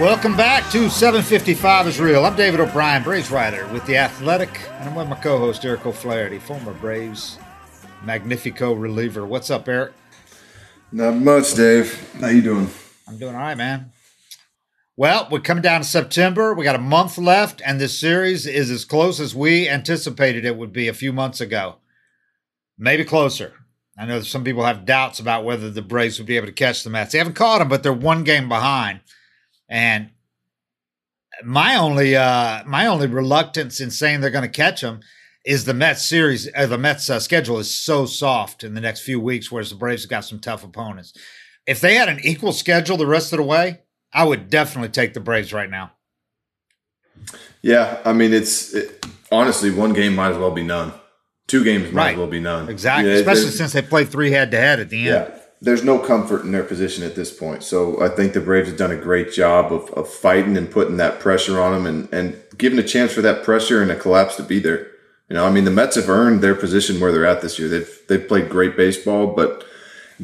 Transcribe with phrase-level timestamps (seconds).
[0.00, 2.24] Welcome back to 755 is real.
[2.24, 4.48] I'm David O'Brien, Braves writer with The Athletic,
[4.78, 7.38] and I'm with my co-host Eric O'Flaherty, former Braves
[8.02, 9.26] Magnifico reliever.
[9.26, 9.92] What's up, Eric?
[10.90, 12.16] Not much, Dave.
[12.18, 12.70] How you doing?
[13.06, 13.92] I'm doing all right, man.
[14.96, 16.54] Well, we're coming down to September.
[16.54, 20.56] We got a month left, and this series is as close as we anticipated it
[20.56, 21.76] would be a few months ago.
[22.78, 23.52] Maybe closer.
[23.98, 26.84] I know some people have doubts about whether the Braves would be able to catch
[26.84, 27.12] the Mets.
[27.12, 29.00] They haven't caught them, but they're one game behind.
[29.70, 30.10] And
[31.44, 35.00] my only uh, my only reluctance in saying they're going to catch them
[35.46, 36.48] is the Mets series.
[36.54, 39.76] Uh, the Mets uh, schedule is so soft in the next few weeks, whereas the
[39.76, 41.14] Braves have got some tough opponents.
[41.66, 43.80] If they had an equal schedule the rest of the way,
[44.12, 45.92] I would definitely take the Braves right now.
[47.62, 50.92] Yeah, I mean, it's it, honestly one game might as well be none.
[51.46, 52.12] Two games might Right.
[52.12, 52.68] as well be none.
[52.68, 55.28] Exactly, Yeah, especially since they played three head to head at the end.
[55.32, 57.62] yeah, there's no comfort in their position at this point.
[57.62, 60.96] So I think the Braves have done a great job of, of fighting and putting
[60.96, 64.36] that pressure on them and, and giving a chance for that pressure and a collapse
[64.36, 64.86] to be there.
[65.28, 67.68] You know, I mean, the Mets have earned their position where they're at this year.
[67.68, 69.64] They've they've played great baseball, but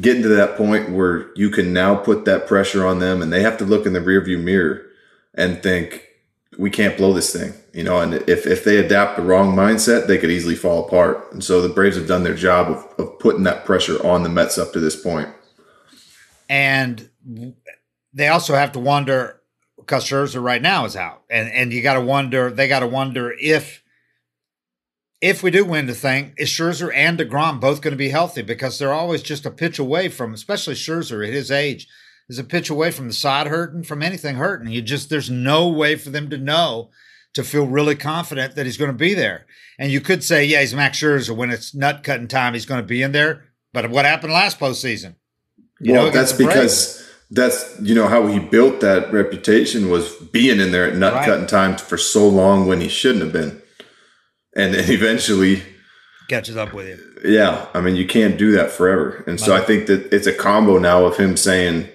[0.01, 3.41] getting to that point where you can now put that pressure on them and they
[3.41, 4.85] have to look in the rearview mirror
[5.33, 6.06] and think
[6.57, 7.99] we can't blow this thing, you know.
[7.99, 11.31] And if if they adapt the wrong mindset, they could easily fall apart.
[11.31, 14.29] And so the Braves have done their job of, of putting that pressure on the
[14.29, 15.29] Mets up to this point.
[16.49, 17.09] and
[18.13, 19.41] they also have to wonder
[19.77, 22.87] because Scherzer right now is out, and and you got to wonder they got to
[22.87, 23.83] wonder if
[25.19, 28.43] if we do win the thing, is Scherzer and Degrom both going to be healthy?
[28.43, 31.87] Because they're always just a pitch away from, especially Scherzer at his age,
[32.29, 34.69] is a pitch away from the side hurting, from anything hurting.
[34.69, 36.89] You just there's no way for them to know
[37.33, 39.45] to feel really confident that he's going to be there.
[39.79, 41.35] And you could say, yeah, he's Max Scherzer.
[41.35, 43.45] When it's nut cutting time, he's going to be in there.
[43.73, 45.15] But what happened last postseason?
[45.79, 46.55] You well, know, that's against the Braves.
[46.55, 51.13] because that's you know how he built that reputation was being in there at nut
[51.13, 51.25] Right.
[51.25, 53.61] cutting time for so long when he shouldn't have been,
[54.55, 55.61] and then eventually,
[56.29, 57.31] catches up with you.
[57.31, 60.33] yeah, I mean you can't do that forever, and so I think that it's a
[60.33, 61.87] combo now of him saying,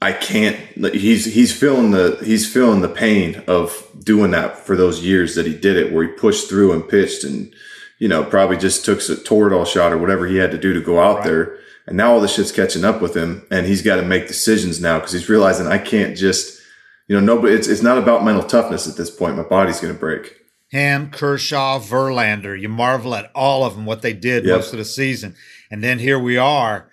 [0.00, 0.56] "I can't."
[0.94, 5.46] He's he's feeling the he's feeling the pain of doing that for those years that
[5.46, 7.52] he did it, where he pushed through and pitched, and
[7.98, 10.80] you know probably just took a Toradol shot or whatever he had to do to
[10.80, 11.24] go out Right.
[11.26, 11.58] there.
[11.86, 14.78] And now all the shit's catching up with him, and he's got to make decisions
[14.80, 16.60] now because he's realizing I can't just,
[17.08, 17.54] you know, nobody.
[17.54, 19.36] It's it's not about mental toughness at this point.
[19.38, 20.34] My body's going to break.
[20.70, 22.60] Ham, Kershaw, Verlander.
[22.60, 24.54] You marvel at all of them, what they did Yep.
[24.56, 25.34] most of the season.
[25.70, 26.90] And then here we are.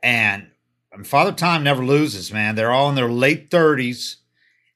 [0.00, 0.46] And
[0.96, 2.54] and Father Time never loses, man.
[2.54, 4.16] They're all in their late 30s.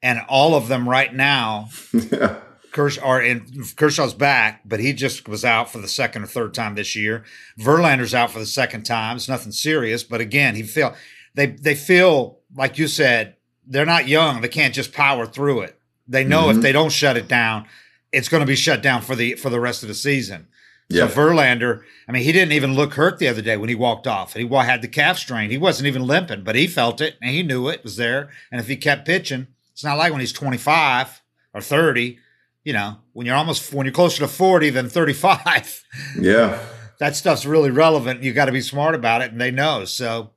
[0.03, 2.37] And all of them right now, yeah,
[2.73, 3.45] Kershaw, are in,
[3.77, 7.23] Kershaw's back, but he just was out for the second or third time this year.
[7.59, 9.17] Verlander's out for the second time.
[9.17, 10.95] It's nothing serious, but again, he feel
[11.35, 13.37] they they feel like you said
[13.67, 14.41] they're not young.
[14.41, 15.79] They can't just power through it.
[16.09, 16.63] They know if Mhm.
[16.63, 17.67] they don't shut it down,
[18.11, 20.49] it's going to be shut down for the for the rest of the season.
[20.91, 21.07] Yeah.
[21.07, 24.09] So Verlander, I mean, he didn't even look hurt the other day when he walked
[24.09, 24.35] off.
[24.35, 25.51] He had the calf strain.
[25.51, 28.31] He wasn't even limping, but he felt it and he knew it was there.
[28.51, 31.23] And if he kept pitching, it's not like when he's 25
[31.55, 32.19] or 30,
[32.65, 35.85] you know, when you're almost, when you're closer to 40 than 35,
[36.21, 36.59] yeah.
[36.99, 38.25] that stuff's really relevant.
[38.25, 39.85] You got to be smart about it and they know.
[39.85, 40.31] So,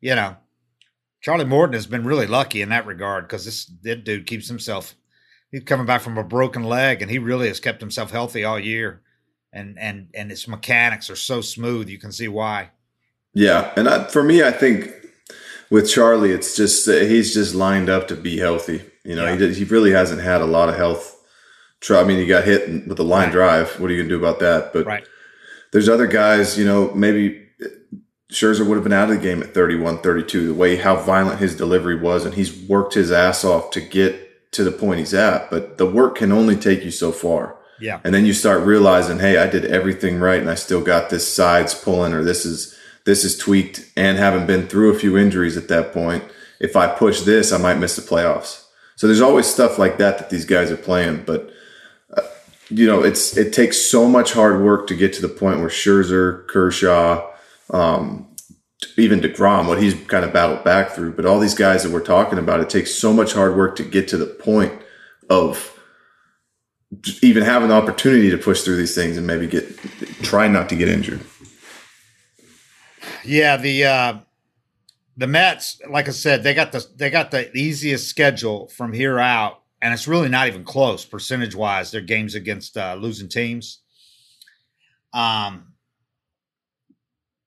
[0.00, 0.36] you know,
[1.20, 4.94] Charlie Morton has been really lucky in that regard because this, this dude keeps himself.
[5.50, 8.58] He's coming back from a broken leg, and he really has kept himself healthy all
[8.58, 9.02] year.
[9.52, 11.88] And and and his mechanics are so smooth.
[11.88, 12.70] You can see why.
[13.34, 14.92] Yeah, and I, for me, I think
[15.70, 18.82] with Charlie, it's just uh, he's just lined up to be healthy.
[19.04, 19.48] You know, yeah.
[19.48, 21.16] he he really hasn't had a lot of health.
[21.80, 23.32] Try, I mean, he got hit with a line right.
[23.32, 23.80] drive.
[23.80, 24.72] What are you gonna do about that?
[24.72, 25.04] But right.
[25.72, 26.58] there's other guys.
[26.58, 27.48] You know, maybe
[28.30, 30.48] Scherzer would have been out of the game at 31, 32.
[30.48, 34.52] The way how violent his delivery was, and he's worked his ass off to get
[34.52, 35.50] to the point he's at.
[35.50, 37.56] But the work can only take you so far.
[37.80, 38.00] Yeah.
[38.04, 41.32] And then you start realizing, hey, I did everything right, and I still got this
[41.32, 45.56] sides pulling, or this is this is tweaked, and having been through a few injuries
[45.56, 46.22] at that point,
[46.60, 48.66] if I push this, I might miss the playoffs.
[48.96, 51.50] So there's always stuff like that that these guys are playing, but.
[52.16, 52.22] Uh,
[52.72, 55.68] you know, it's it takes so much hard work to get to the point where
[55.68, 57.28] Scherzer, Kershaw,
[57.70, 58.30] um,
[58.96, 61.12] even DeGrom, what he's kind of battled back through.
[61.12, 63.82] But all these guys that we're talking about, it takes so much hard work to
[63.82, 64.72] get to the point
[65.28, 65.79] of
[67.22, 69.78] even having the opportunity to push through these things and maybe get
[70.22, 71.20] try not to get injured.
[73.24, 74.18] Yeah, the uh,
[75.16, 79.18] the Mets, like I said, they got the they got the easiest schedule from here
[79.18, 81.90] out, and it's really not even close percentage wise.
[81.90, 83.80] Their games against uh, losing teams.
[85.12, 85.74] Um,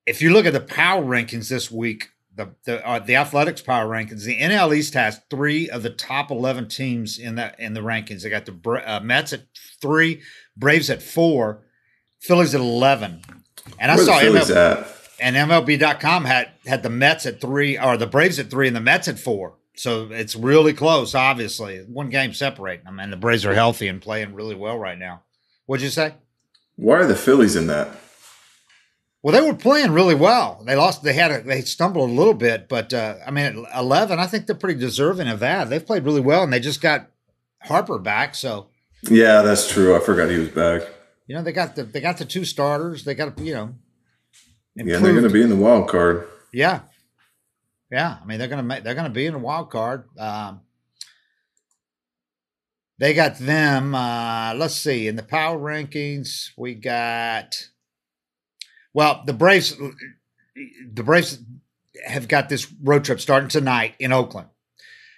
[0.05, 3.87] if you look at the power rankings this week, the the, uh, the athletics power
[3.87, 7.81] rankings, the NL East has three of the top eleven teams in that in the
[7.81, 8.23] rankings.
[8.23, 9.43] They got the uh, Mets at
[9.81, 10.21] three,
[10.57, 11.63] Braves at four,
[12.19, 13.21] Phillies at eleven,
[13.79, 14.87] and I saw MLB,
[15.19, 18.81] and MLB.com had had the Mets at three or the Braves at three and the
[18.81, 19.55] Mets at four.
[19.75, 21.15] So it's really close.
[21.15, 24.97] Obviously, one game separating them, and the Braves are healthy and playing really well right
[24.97, 25.23] now.
[25.65, 26.15] What'd you say?
[26.75, 27.95] Why are the Phillies in that?
[29.23, 30.61] Well, they were playing really well.
[30.65, 31.01] They lost.
[31.01, 34.27] They had a, they stumbled a little bit, but uh, I mean, at eleven, I
[34.27, 35.69] think they're pretty deserving of that.
[35.69, 37.09] They've played really well, and they just got
[37.61, 38.35] Harper back.
[38.35, 38.67] So
[39.09, 39.95] yeah, that's true.
[39.95, 40.81] I forgot he was back.
[41.25, 43.05] You know, they got the they got the two starters.
[43.05, 43.75] They got you know.
[44.75, 44.91] Improved.
[44.91, 46.27] Yeah, they're going to be in the wild card.
[46.51, 46.81] Yeah,
[47.91, 48.17] yeah.
[48.21, 50.05] I mean, they're going to make they're going to be in the wild card.
[50.17, 50.61] Um,
[52.97, 53.95] they got them.
[53.95, 55.07] Uh, let's see.
[55.07, 57.69] In the power rankings, we got
[58.93, 61.39] well, the Braves, the Braves
[62.05, 64.47] have got this road trip starting tonight in Oakland.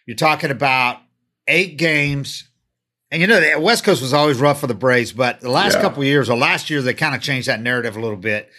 [0.06, 1.00] You're talking about
[1.48, 2.46] eight games,
[3.12, 5.76] and you know the West Coast was always rough for the Braves, but the last
[5.76, 5.82] yeah.
[5.82, 8.50] couple years, or last year, they kind of changed that narrative a little bit.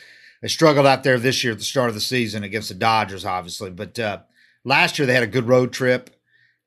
[0.43, 3.25] They struggled out there this year at the start of the season against the Dodgers,
[3.25, 4.21] obviously, but uh,
[4.65, 6.11] last year they had a good road trip,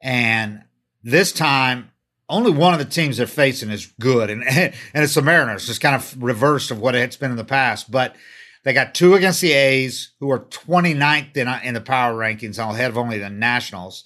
[0.01, 0.63] and
[1.04, 1.92] this time
[2.30, 5.81] only one of the teams they're facing is good, and and it's the Mariners, just
[5.81, 8.16] kind of reversed of what it's been in the past, but
[8.64, 12.92] they got two against the A's, who are 29th in, in the power rankings, ahead
[12.92, 14.04] of only the Nationals.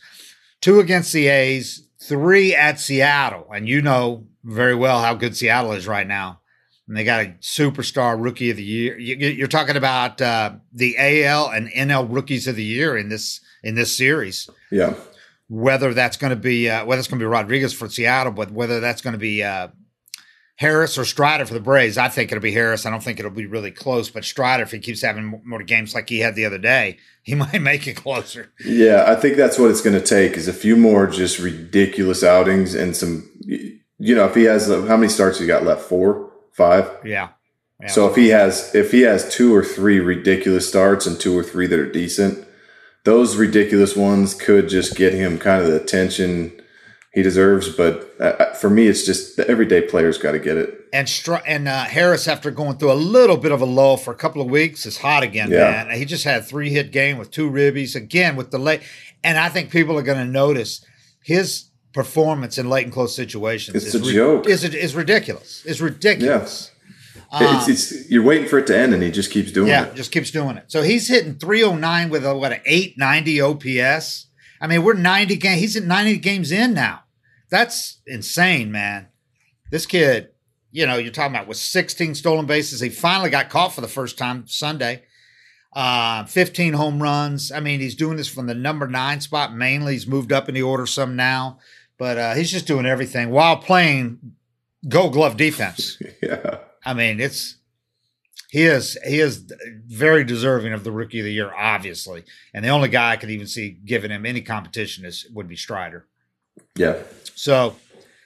[0.62, 3.48] Two against the A's, three at Seattle.
[3.54, 6.42] And you know very well how good Seattle is right now.
[6.88, 8.98] And they got a superstar rookie of the year.
[8.98, 13.76] You're talking about uh, the AL and NL rookies of the year in this in
[13.76, 14.50] this series.
[14.70, 14.94] Yeah.
[15.48, 18.52] Whether that's going to be uh, whether it's going to be Rodriguez for Seattle, but
[18.52, 19.70] whether that's going to be uh,
[20.64, 21.98] Harris or Strider for the Braves.
[21.98, 22.86] I think it'll be Harris.
[22.86, 25.94] I don't think it'll be really close, but Strider, if he keeps having more games
[25.94, 28.54] like he had the other day, he might make it closer.
[28.64, 32.24] Yeah, I think that's what it's going to take is a few more just ridiculous
[32.24, 35.82] outings and some, you know, if he has uh, how many starts he got left?
[35.82, 36.90] Four, five.
[37.04, 37.30] Yeah.
[37.82, 37.88] yeah.
[37.88, 41.44] So if he has if he has two or three ridiculous starts and two or
[41.44, 42.48] three that are decent,
[43.04, 46.54] those ridiculous ones could just get him kind of the attention
[47.14, 47.70] he deserves.
[47.70, 50.88] But uh, uh, for me, it's just the everyday player's got to get it.
[50.92, 54.12] And Str- and uh, Harris, after going through a little bit of a lull for
[54.12, 55.50] a couple of weeks, is hot again.
[55.50, 55.86] Yeah.
[55.88, 55.98] man.
[55.98, 58.82] He just had a three hit game with two ribbies again with the late.
[59.24, 60.86] And I think people are going to notice
[61.24, 63.86] his performance in late and close situations.
[63.86, 64.48] It's a ri- joke.
[64.48, 65.64] Is it is ridiculous?
[65.66, 66.72] It's ridiculous.
[67.32, 67.58] Yeah.
[67.58, 69.90] it's, it's, you're waiting for it to end, and he just keeps doing yeah, it.
[69.90, 70.66] Yeah, just keeps doing it.
[70.68, 74.28] So he's hitting 309 with a what an 890 OPS.
[74.60, 75.60] I mean, we're 90 games.
[75.60, 77.03] He's at 90 games in now.
[77.54, 79.10] That's insane, man.
[79.70, 80.30] This kid,
[80.72, 82.80] you know, you're talking about with 16 stolen bases.
[82.80, 85.04] He finally got caught for the first time Sunday.
[85.72, 87.52] Uh, 15 home runs.
[87.52, 89.94] I mean, he's doing this from the number nine spot mainly.
[89.94, 91.60] He's moved up in the order some now,
[92.00, 94.34] but uh, he's just doing everything while playing
[94.90, 96.02] gold glove defense.
[96.24, 96.58] yeah.
[96.84, 97.58] I mean, it's
[98.50, 99.46] he is he is
[99.86, 102.24] very deserving of the rookie of the year, obviously.
[102.52, 105.56] And the only guy I could even see giving him any competition is would be
[105.56, 106.08] Strider.
[106.76, 107.02] Yeah.
[107.36, 107.76] So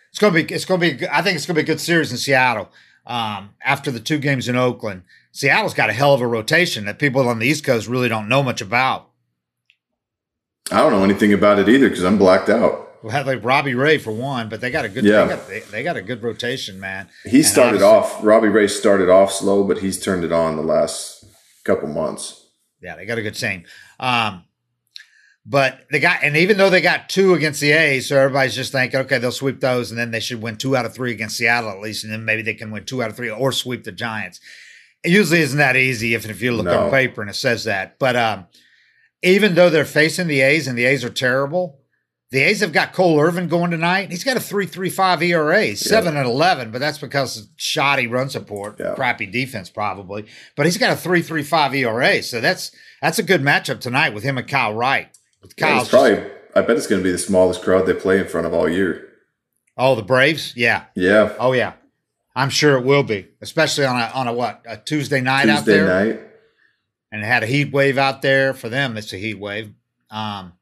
[0.09, 2.17] it's gonna be it's gonna be I think it's gonna be a good series in
[2.17, 2.69] Seattle.
[3.05, 6.99] Um, after the two games in Oakland, Seattle's got a hell of a rotation that
[6.99, 9.09] people on the East Coast really don't know much about.
[10.71, 12.87] I don't know anything about it either because I'm blacked out.
[13.03, 15.05] Well, like Robbie Ray for one, but they got a good.
[15.05, 15.23] Yeah.
[15.23, 17.07] They got, they, they got a good rotation, man.
[17.23, 18.23] He And started off.
[18.23, 21.23] Robbie Ray started off slow, but he's turned it on the last
[21.63, 22.45] couple months.
[22.81, 23.63] Yeah, they got a good team.
[23.99, 24.43] Um,
[25.49, 28.73] but they got, and even though they got two against the A's, so everybody's just
[28.73, 31.37] thinking, okay, they'll sweep those, and then they should win two out of three against
[31.37, 33.85] Seattle at least, and then maybe they can win two out of three or sweep
[33.85, 34.41] the Giants.
[35.03, 36.85] It usually isn't that easy if, if you look No.
[36.85, 37.97] on paper and it says that.
[37.97, 38.47] But um,
[39.23, 41.79] even though they're facing the A's and the A's are terrible,
[42.31, 44.09] the A's have got Cole Irvin going tonight.
[44.11, 48.77] He's got a 3.35 ERA, seven and eleven, but that's because of shoddy run support,
[48.79, 48.95] Yeah.
[48.95, 50.25] crappy defense probably.
[50.57, 54.37] But he's got a 3.35 ERA, so that's that's a good matchup tonight with him
[54.37, 55.07] and Kyle Wright.
[55.47, 56.23] With Yeah, Kyle, it's probably.
[56.55, 58.67] I bet it's going to be the smallest crowd they play in front of all
[58.69, 59.07] year.
[59.77, 61.73] oh the Braves, yeah, Yeah, oh yeah,
[62.35, 65.59] I'm sure it will be, especially on a on a what a Tuesday night out
[65.59, 65.87] Tuesday there.
[65.87, 66.19] night.
[67.11, 68.97] and it had a heat wave out there for them.
[68.97, 69.71] It's a heat wave.
[70.09, 70.53] Um,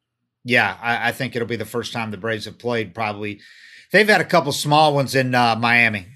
[0.44, 2.94] yeah, I, I think it'll be the first time the Braves have played.
[2.94, 3.40] Probably,
[3.92, 6.08] they've had a couple small ones in uh, Miami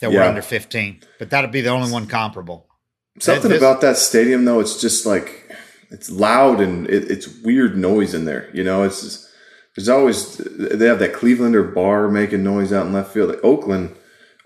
[0.00, 2.66] that were under 15, but that'll be the only one comparable.
[3.20, 5.47] Something this- about that stadium, though, it's just like
[5.90, 8.50] it's loud and it, it's weird noise in there.
[8.52, 9.28] You know, it's just,
[9.76, 13.30] there's always they have that Clevelander bar making noise out in left field.
[13.30, 13.94] Like Oakland,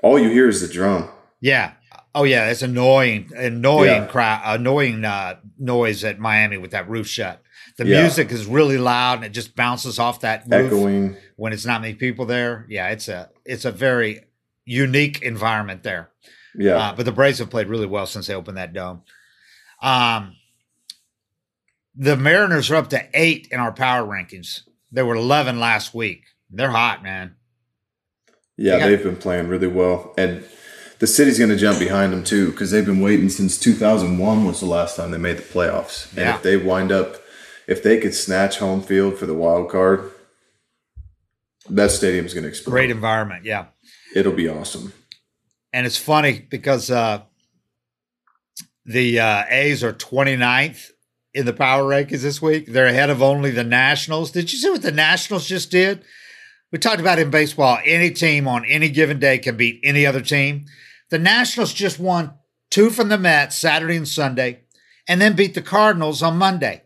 [0.02, 1.08] all you hear is the drum.
[1.40, 1.72] Yeah.
[2.14, 4.06] Oh yeah, it's annoying, annoying Yeah.
[4.06, 7.40] crowd, annoying uh, noise at Miami with that roof shut.
[7.78, 8.02] The Yeah.
[8.02, 11.16] music is really loud and it just bounces off that roof Echoing.
[11.36, 12.66] when it's not many people there.
[12.68, 14.24] Yeah, it's a it's a very
[14.66, 16.10] unique environment there.
[16.54, 19.02] Yeah, Uh, but the Braves have played really well since they opened that dome.
[19.82, 20.36] Um,
[21.94, 24.60] the Mariners are up to eight in our power rankings.
[24.90, 26.24] They were 11 last week.
[26.50, 27.36] They're hot, man.
[28.56, 30.44] yeah, they they've been playing really well, and
[30.98, 34.60] the city's going to jump behind them too because they've been waiting since 2001 was
[34.60, 36.08] the last time they made the playoffs.
[36.10, 36.36] And Yeah.
[36.36, 37.16] if they wind up,
[37.66, 40.12] if they could snatch home field for the wild card,
[41.70, 42.72] that stadium's going to explode.
[42.72, 43.44] Great environment.
[43.44, 43.66] Yeah.
[44.14, 44.92] It'll be awesome.
[45.72, 47.22] And it's funny because uh,
[48.84, 50.90] the uh, A's are 29th
[51.34, 52.66] in the power rankings this week.
[52.66, 54.30] They're ahead of only the Nationals.
[54.30, 56.04] Did you see what the Nationals just did?
[56.70, 60.22] We talked about in baseball, any team on any given day can beat any other
[60.22, 60.66] team.
[61.10, 62.32] The Nationals just won
[62.70, 64.60] two from the Mets Saturday and Sunday,
[65.06, 66.82] and then beat the Cardinals on Monday.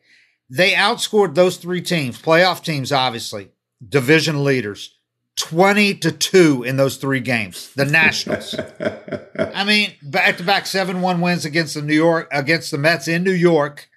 [0.51, 3.51] They outscored those three teams, playoff teams, obviously,
[3.89, 4.97] division leaders,
[5.37, 7.73] 20 to 2 in those three games.
[7.75, 8.55] The Nationals.
[9.39, 13.07] I mean, back to back 7 1 wins against the New York, against the Mets
[13.07, 13.89] in New York,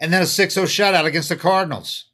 [0.00, 2.04] and then a 6 0 shutout against the Cardinals.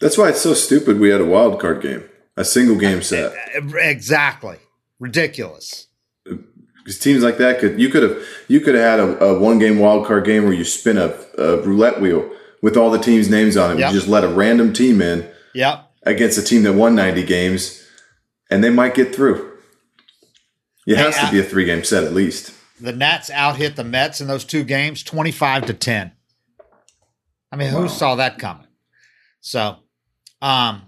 [0.00, 2.04] That's why it's so stupid we had a wild card game,
[2.36, 3.32] a single game set.
[3.54, 4.56] Exactly.
[4.98, 5.86] Ridiculous.
[6.24, 9.58] Because teams like that could you could have you could have had a, a one
[9.58, 12.30] game wild card game where you spin a, a roulette wheel
[12.62, 13.78] with all the teams' names on it.
[13.80, 13.92] Yep.
[13.92, 15.90] You just let a random team in Yep.
[16.04, 17.84] against a team that won 90 games,
[18.50, 19.52] and they might get through.
[20.86, 22.52] It has Hey, to uh, be a three game set at least.
[22.80, 26.12] The Nats out hit the Mets in those two games 25 to 10.
[27.52, 28.66] I mean, who saw that coming?
[29.40, 29.76] So,
[30.42, 30.82] um,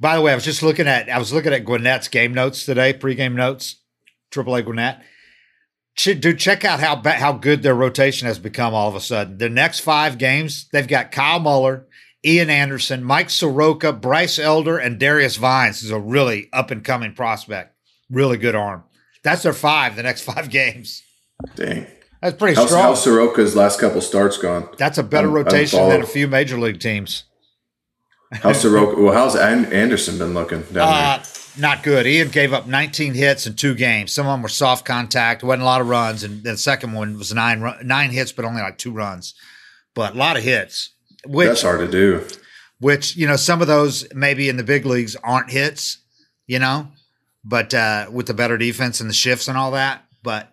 [0.00, 2.64] by the way, I was just looking at I was looking at Gwinnett's game notes
[2.64, 3.76] today, pregame notes,
[4.30, 5.02] Triple A Gwinnett.
[5.96, 9.00] Ch- Dude, check out how ba- how good their rotation has become all of a
[9.00, 9.38] sudden.
[9.38, 11.86] The next five games, they've got Kyle Muller,
[12.24, 17.12] Ian Anderson, Mike Soroka, Bryce Elder, and Darius Vines is a really up and coming
[17.14, 17.76] prospect.
[18.10, 18.84] Really good arm.
[19.22, 19.94] That's their five.
[19.96, 21.02] The next five games.
[21.54, 21.86] Dang.
[22.24, 22.82] That's pretty How's, strong.
[22.84, 24.66] how's Soroka's last couple starts gone?
[24.78, 27.24] That's a better I'm- I'm rotation than a few major league teams.
[28.32, 28.98] How's Soroka?
[28.98, 31.22] well, how's Anderson been looking down Uh,
[31.58, 32.06] not good.
[32.06, 34.10] Ian gave up 19 hits in two games.
[34.12, 35.42] Some of them were soft contact.
[35.44, 38.62] wasn't a lot of runs, and the second one was nine nine hits, but only
[38.62, 39.34] like two runs.
[39.94, 40.92] But a lot of hits,
[41.26, 42.26] which That's hard to do.
[42.80, 45.98] which you know some of those maybe in the big leagues aren't hits,
[46.46, 46.88] you know,
[47.44, 50.04] but uh, with the better defense and the shifts and all that.
[50.22, 50.50] But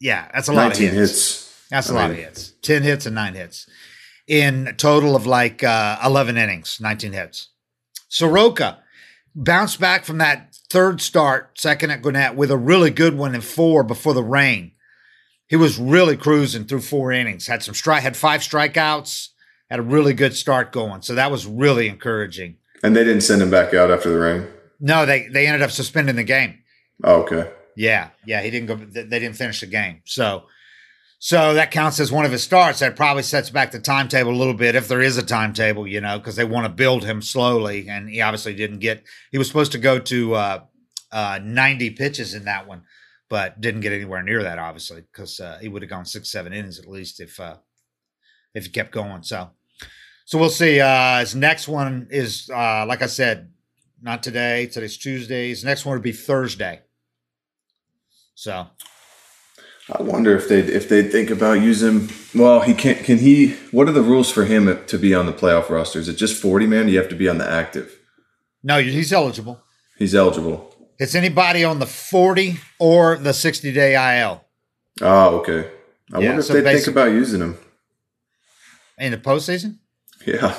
[0.00, 1.10] yeah, that's a lot of 19 hits.
[1.12, 1.66] hits.
[1.70, 2.52] That's a I lot mean- of hits.
[2.62, 3.66] 10 hits and nine hits.
[4.26, 7.48] In a total of like uh, 11 innings, 19 hits.
[8.08, 8.78] Soroka
[9.34, 13.40] bounced back from that third start, second at Gwinnett, with a really good one in
[13.40, 14.72] four before the rain.
[15.48, 17.46] He was really cruising through four innings.
[17.46, 19.28] Had some strike, had five strikeouts,
[19.68, 21.02] had a really good start going.
[21.02, 22.56] So that was really encouraging.
[22.82, 24.46] And they didn't send him back out after the rain.
[24.80, 26.60] No, they they ended up suspending the game.
[27.02, 27.50] Oh, okay.
[27.76, 28.76] Yeah, yeah, he didn't go.
[28.76, 30.44] They didn't finish the game, so
[31.18, 32.80] so that counts as one of his starts.
[32.80, 36.00] That probably sets back the timetable a little bit, if there is a timetable, you
[36.00, 39.02] know, because they want to build him slowly, and he obviously didn't get.
[39.32, 40.60] He was supposed to go to uh,
[41.10, 42.82] uh, ninety pitches in that one,
[43.28, 46.52] but didn't get anywhere near that, obviously, because uh, he would have gone six, seven
[46.52, 47.56] innings at least if uh,
[48.54, 49.22] if he kept going.
[49.22, 49.50] So,
[50.26, 50.80] So we'll see.
[50.80, 53.50] Uh, his next one is, uh, like I said,
[54.00, 54.66] not today.
[54.66, 55.48] Today's Tuesday.
[55.48, 56.80] His next one would be Thursday.
[58.34, 58.66] So
[59.96, 62.08] I wonder if they if they think about using.
[62.34, 62.98] Well, he can't.
[63.04, 63.54] Can he?
[63.70, 65.98] What are the rules for him to be on the playoff roster?
[65.98, 66.86] Is it just forty man?
[66.86, 67.96] Do You have to be on the active.
[68.62, 69.60] no, he's eligible.
[69.98, 70.74] He's eligible.
[70.98, 74.44] It's anybody on the 40 or the 60 day IL
[75.02, 75.68] Oh, ah, okay.
[76.12, 77.58] I Yeah, wonder if so they think about using him.
[78.98, 79.78] in the postseason.
[80.24, 80.54] Yeah.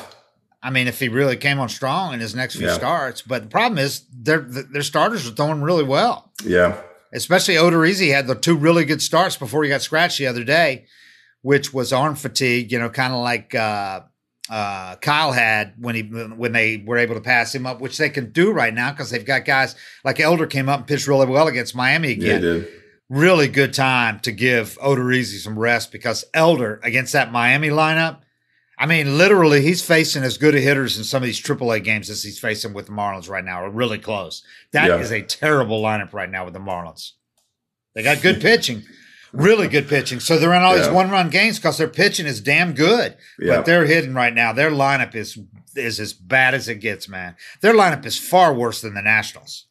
[0.62, 2.74] I mean, if he really came on strong in his next few Yeah.
[2.74, 6.32] starts, but the problem is their their starters are throwing really well.
[6.44, 6.82] Yeah.
[7.15, 10.86] Especially Odorizzi had the two really good starts before he got scratched the other day,
[11.41, 12.72] which was arm fatigue.
[12.72, 14.01] You know, kind of like uh,
[14.50, 18.10] uh, Kyle had when he when they were able to pass him up, which they
[18.10, 21.25] can do right now because they've got guys like Elder came up and pitched really
[21.25, 22.41] well against Miami again.
[22.41, 22.67] did.
[23.10, 28.22] really good time to give Odorizzi some rest because Elder against that Miami lineup.
[28.77, 32.10] I mean, literally, he's facing as good a hitters in some of these AAA games
[32.10, 34.44] as he's facing with the Marlins right now, or really close.
[34.74, 35.17] That is Yeah.
[35.17, 37.12] a terrible lineup right now with the Marlins.
[37.94, 38.84] They got good pitching,
[39.32, 40.20] really good pitching.
[40.20, 43.15] So they're in all these one run games because their pitching is damn good.
[43.39, 43.55] Yeah.
[43.58, 44.51] But they're hitting right now.
[44.51, 45.38] Their lineup is
[45.77, 47.36] is as bad as it gets, man.
[47.62, 49.65] Their lineup is far worse than the Nationals.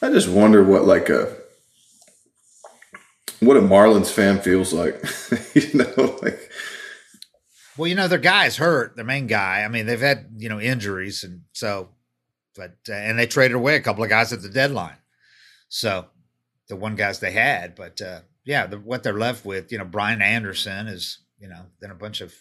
[0.00, 1.36] I just wonder what like a
[3.40, 5.02] what a Marlins fan feels like.
[5.54, 6.50] you know, like
[7.76, 9.62] Well, you know, their guy's hurt, their main guy.
[9.62, 11.24] I mean, they've had, you know, injuries.
[11.24, 11.88] And so,
[12.54, 14.96] but, uh, and they traded away a couple of guys at the deadline.
[15.68, 16.06] So
[16.68, 19.84] the one guys they had, but, uh, yeah, the, what they're left with, you know,
[19.84, 22.34] Brian Anderson is, you know, then a bunch of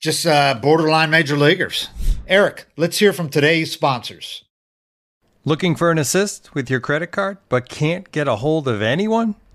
[0.00, 1.88] just uh, borderline major leaguers.
[2.26, 4.44] Eric, let's hear from today's sponsors.
[5.44, 9.36] Looking for an assist with your credit card but can't get a hold of anyone?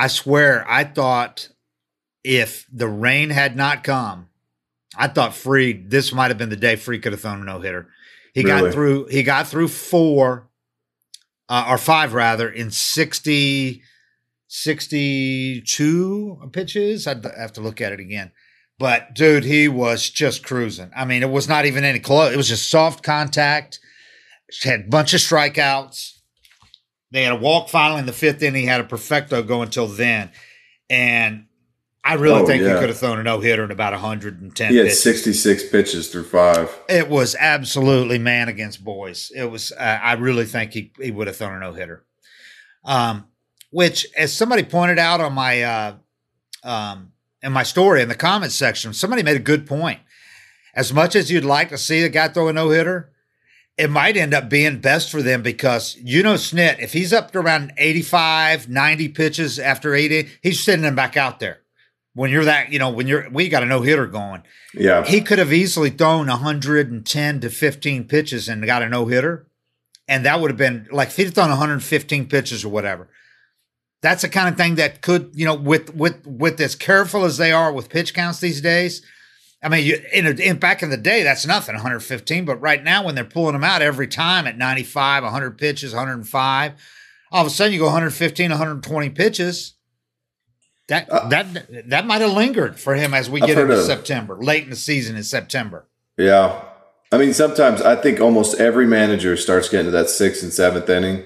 [0.00, 1.50] I swear, I thought
[2.24, 4.30] if the rain had not come,
[4.96, 7.60] I thought Fried, this might have been the day Fried could have thrown a no
[7.60, 7.90] hitter.
[8.32, 10.48] He got through, he got through four,
[11.50, 13.82] uh, or five rather, in 60,
[14.48, 17.06] 62 pitches.
[17.06, 18.32] I'd have to look at it again.
[18.78, 20.90] But dude, he was just cruising.
[20.96, 22.32] I mean, it was not even any close.
[22.32, 23.80] It was just soft contact.
[24.62, 26.19] Had a bunch of strikeouts.
[27.12, 28.62] They had a walk finally in the fifth inning.
[28.62, 30.30] He had a perfecto go until then.
[30.88, 31.46] And
[32.04, 34.76] I really Oh, think he could have thrown a no hitter in about 110 he
[34.76, 35.02] had pitches.
[35.02, 36.70] 66 pitches through five.
[36.88, 39.30] It was absolutely man against boys.
[39.36, 39.72] It was.
[39.72, 42.04] Uh, I really think he he would have thrown a no hitter.
[42.84, 43.26] Um,
[43.70, 45.94] which, as somebody pointed out on my uh,
[46.64, 50.00] um, in my story in the comments section, somebody made a good point.
[50.74, 53.12] As much as you'd like to see a guy throw a no hitter,
[53.80, 57.30] it might end up being best for them because you know Snit, if he's up
[57.30, 61.60] to around 85, 90 pitches after 80, he's sending them back out there.
[62.12, 64.42] When you're that, you know, when you're we got a no hitter going
[64.74, 65.04] Yeah.
[65.04, 69.46] he could have easily thrown 110 to 15 pitches and got a no hitter.
[70.06, 73.08] And that would have been like if he'd thrown 115 pitches or whatever.
[74.02, 77.38] That's the kind of thing that could, you know, with with with as careful as
[77.38, 79.02] they are with pitch counts these days.
[79.62, 82.44] I mean, you, in, a, in back in the day, that's nothing, 115.
[82.44, 86.72] But right now, when they're pulling them out every time at 95, 100 pitches, 105,
[87.30, 89.74] all of a sudden you go 115, 120 pitches.
[90.88, 94.36] That Uh, that that might have lingered for him as we I've get into September,
[94.36, 95.86] late in the season in September.
[96.16, 96.62] Yeah.
[97.12, 100.88] I mean, sometimes I think almost every manager starts getting to that sixth and seventh
[100.88, 101.24] inning,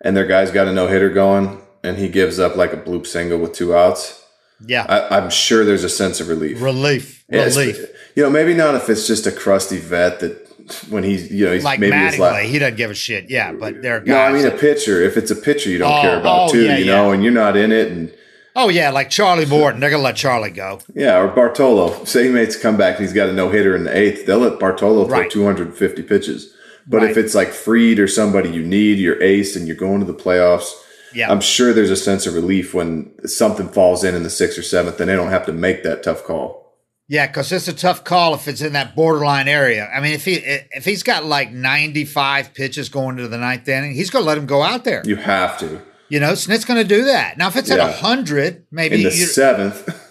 [0.00, 3.06] and their guy's got a no hitter going, and he gives up like a bloop
[3.06, 4.24] single with two outs.
[4.66, 6.60] Yeah, I, I'm sure there's a sense of relief.
[6.60, 7.78] relief, Yeah, relief.
[8.16, 10.46] You know, maybe not if it's just a crusty vet that
[10.90, 12.46] when he's, you know, he's Like maybe Mattingly, last.
[12.48, 13.30] he doesn't give a shit.
[13.30, 14.42] Yeah, but there are No, I guys.
[14.44, 15.00] mean a pitcher.
[15.00, 17.14] If it's a pitcher, you don't Oh, care about oh, too, yeah, you know, yeah.
[17.14, 18.12] and you're not in it, and
[18.56, 20.80] oh yeah, like Charlie Morton, they're gonna let Charlie go.
[20.94, 22.04] yeah, or Bartolo.
[22.04, 24.38] Say he makes a comeback and he's got a no hitter in the eighth, they'll
[24.38, 25.30] let Bartolo throw Right.
[25.30, 26.52] 250 pitches.
[26.86, 27.10] But Right.
[27.10, 30.14] if it's like Fried or somebody you need, your ace, and you're going to the
[30.14, 30.72] playoffs,
[31.14, 34.58] Yeah, I'm sure there's a sense of relief when something falls in in the sixth
[34.58, 36.74] or seventh, and they don't have to make that tough call.
[37.08, 39.88] yeah, because it's a tough call if it's in that borderline area.
[39.94, 43.66] I mean, if he if he's got like ninety five pitches going to the ninth
[43.68, 45.02] inning, he's gonna let him go out there.
[45.06, 47.36] You have to You know, Snit's gonna do that.
[47.38, 47.92] Now, if it's at Yeah.
[47.92, 50.04] hundred, maybe in the seventh.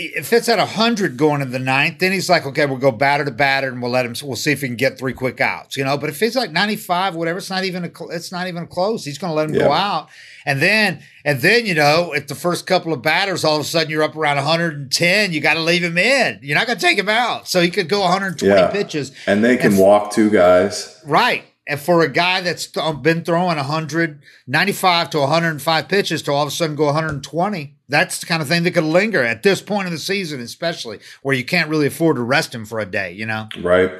[0.00, 3.24] if it's at hundred going in the ninth, then he's like, okay, we'll go batter
[3.24, 4.14] to batter, and we'll let him.
[4.22, 5.98] We'll see if he can get three quick outs, you know.
[5.98, 9.04] But if it's like ninety five, whatever, it's not even a, it's not even close.
[9.04, 9.62] He's going to let him Yeah.
[9.64, 10.08] go out,
[10.46, 13.64] and then and then you know, if the first couple of batters, all of a
[13.64, 16.38] sudden you're up around one hundred and ten, you got to leave him in.
[16.42, 18.54] You're not going to take him out, so he could go one hundred and twenty
[18.54, 18.70] Yeah.
[18.70, 21.00] pitches, And they can And- walk two guys.
[21.04, 21.44] Right.
[21.68, 26.32] And for a guy that's th- um, been throwing 100, 95 to 105 pitches to
[26.32, 29.42] all of a sudden go 120, that's the kind of thing that could linger at
[29.42, 32.80] this point in the season, especially where you can't really afford to rest him for
[32.80, 33.48] a day, you know?
[33.60, 33.92] Right.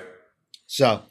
[0.67, 1.03] So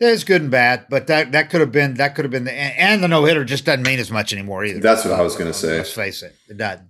[0.00, 2.52] there's good and bad, but that, that could have been, that could have been the,
[2.52, 4.80] and, and the no hitter just doesn't mean as much anymore either.
[4.80, 5.76] That's what I was going to say.
[5.76, 6.34] Let's face it.
[6.48, 6.88] It doesn't.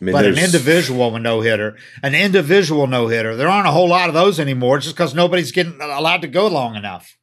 [0.00, 3.88] I mean, But an individual no hitter, an individual no hitter, there aren't a whole
[3.88, 7.16] lot of those anymore just because nobody's getting allowed to go long enough.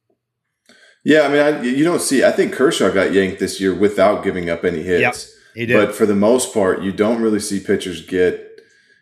[1.04, 2.22] Yeah, I mean, I, you don't see.
[2.24, 5.00] I think Kershaw got yanked this year without giving up any hits.
[5.00, 5.74] Yep, he did.
[5.74, 8.46] But for the most part, you don't really see pitchers get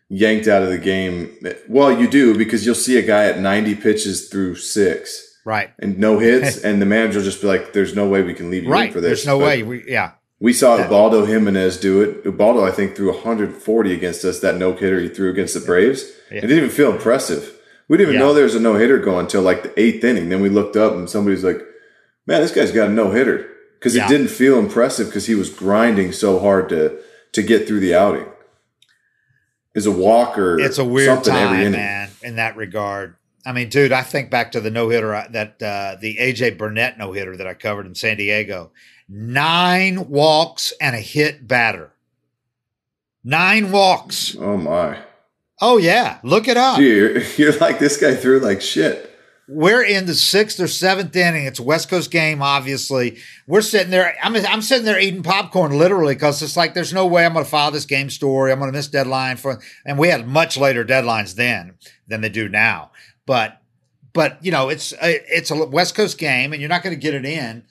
[0.08, 1.36] yanked out of the game.
[1.68, 5.70] Well, you do because you'll see a guy at 90 pitches through six right.
[5.80, 8.50] and no hits, and the manager will just be like, "There's no way we can
[8.50, 8.92] leave you in Right.
[8.92, 9.62] for this." There's no But way.
[9.64, 10.12] We, yeah.
[10.40, 10.86] We saw Yeah.
[10.86, 12.24] Ubaldo Jimenez do it.
[12.24, 14.38] Ubaldo, I think, threw 140 against us.
[14.38, 16.04] That no hitter he threw against the Braves.
[16.30, 16.38] Yeah.
[16.38, 17.54] It didn't even feel impressive.
[17.88, 18.26] We didn't even Yeah.
[18.28, 20.28] know there was a no hitter going until like the eighth inning.
[20.28, 21.60] Then we looked up and somebody's like,
[22.28, 24.04] "Man, this guy's got a no hitter," because Yeah.
[24.04, 26.98] it didn't feel impressive because he was grinding so hard to
[27.32, 28.26] to get through the outing.
[29.74, 30.60] Is a walker.
[30.60, 31.72] It's a weird something time, inning.
[31.72, 33.14] man, in that regard.
[33.46, 36.98] I mean, dude, I think back to the no hitter that uh, the AJ Burnett
[36.98, 38.72] no hitter that I covered in San Diego.
[39.08, 41.92] Nine walks and a hit batter.
[43.24, 44.36] Nine walks.
[44.38, 44.98] Oh my!
[45.62, 46.76] Oh yeah, look it up.
[46.78, 49.07] Dude, you're, you're like this guy threw like shit.
[49.50, 51.46] We're in the sixth or seventh inning.
[51.46, 53.18] It's a West Coast game, obviously.
[53.46, 54.14] We're sitting there.
[54.22, 57.46] I'm, I'm sitting there eating popcorn, literally, because it's like there's no way I'm going
[57.46, 58.52] to file this game story.
[58.52, 59.58] I'm going to miss deadline for.
[59.86, 62.90] And we had much later deadlines then than they do now.
[63.24, 63.62] But,
[64.12, 67.00] but you know, it's a, it's a West Coast game, and you're not going to
[67.00, 67.64] get it in.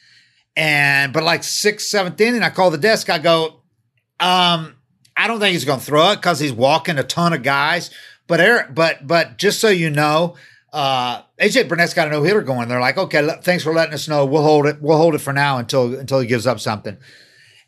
[0.55, 3.11] And but like sixth, seventh inning, I call the desk.
[3.11, 3.61] I go,
[4.19, 4.75] um,
[5.15, 7.91] I don't think he's going to throw it because he's walking a ton of guys.
[8.25, 10.35] But Eric, but but just so you know,
[10.77, 12.67] uh, AJ Burnett's got a no hitter going.
[12.67, 14.25] They're like, okay, le- thanks for letting us know.
[14.25, 14.79] We'll hold it.
[14.81, 16.97] We'll hold it for now until until he gives up something.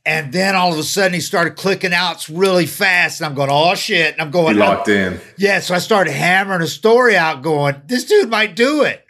[0.05, 3.49] And then all of a sudden he started clicking outs really fast, and I'm going,
[3.51, 4.13] oh shit!
[4.13, 5.19] And I'm He going, locked in.
[5.37, 5.59] yeah.
[5.59, 9.03] So I started hammering a story out, going, this dude might do it,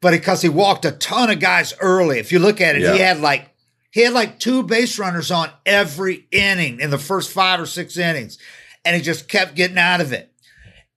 [0.00, 2.18] but because he walked a ton of guys early.
[2.18, 3.50] If you look at it, he had like
[3.90, 7.96] he had like two base runners on every inning in the first five or six
[7.96, 8.38] innings,
[8.84, 10.31] and he just kept getting out of it.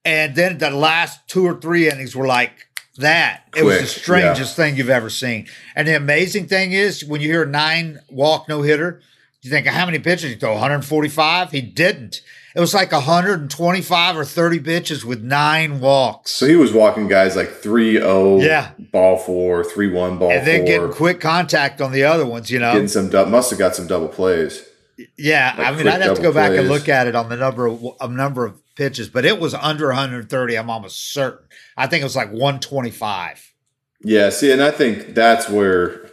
[0.05, 2.51] And then the last two or three innings were like
[2.97, 3.43] that.
[3.57, 5.47] it was the Quick, strangest thing you've ever seen.
[5.75, 9.01] And the amazing thing is when you hear a nine walk no hitter,
[9.41, 10.53] you think how many pitches he throw?
[10.53, 11.51] 145?
[11.51, 12.21] He didn't.
[12.55, 16.31] It was like 125 or 30 pitches with nine walks.
[16.31, 18.69] So he was walking guys like 3-0, Yeah.
[18.93, 20.65] ball four, 3-1, ball and then four.
[20.65, 22.71] getting quick contact on the other ones, you know.
[22.71, 24.63] getting some must have got some double plays.
[25.17, 27.35] Yeah, Like I mean, I'd have to go back and look at it on the
[27.35, 30.55] number of a number of pitches, but it was under 130.
[30.55, 31.47] I'm almost certain.
[31.77, 33.53] I think it was like 125.
[34.03, 36.09] Yeah, see, and I think that's where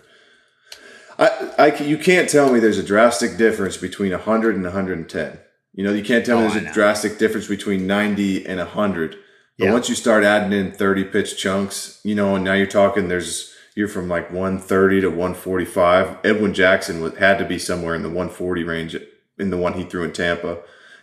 [1.18, 5.38] I, I you can't tell me there's a drastic difference between 100 and 110.
[5.74, 9.16] You know, you can't tell Oh, me there's a drastic difference between 90 and 100.
[9.58, 9.72] But Yeah.
[9.72, 13.50] once you start adding in 30 pitch chunks, you know, and now you're talking there's
[13.74, 16.18] you're from like 130 to 145.
[16.24, 18.96] Edwin Jackson had to be somewhere in the 140 range
[19.38, 20.58] in the one he threw in Tampa.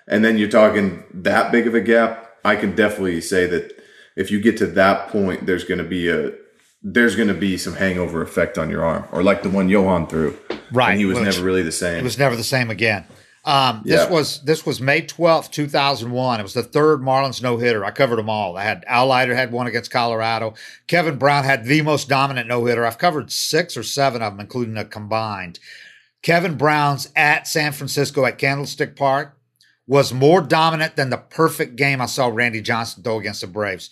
[0.10, 2.30] And then you're talking that big of a gap.
[2.44, 3.72] I can definitely say that
[4.16, 6.32] if you get to that point, there's going to be a
[6.82, 10.08] there's going to be some hangover effect on your arm, or like the one Johan
[10.08, 10.38] threw.
[10.72, 11.98] Right, and he was which- never really the same.
[12.00, 13.06] It was never the same again.
[13.46, 14.10] Um, this Yeah.
[14.10, 16.40] was this was May twelfth, two thousand one.
[16.40, 17.84] It was the third Marlins no hitter.
[17.86, 18.58] I covered them all.
[18.58, 20.54] I had Al Leiter had one against Colorado.
[20.88, 22.86] Kevin Brown had the most dominant no hitter.
[22.86, 25.60] I've covered six or seven of them, including a combined.
[26.22, 29.38] Kevin Brown's at San Francisco at Candlestick Park
[29.90, 33.90] was more dominant than the perfect game I saw Randy Johnson throw against the Braves.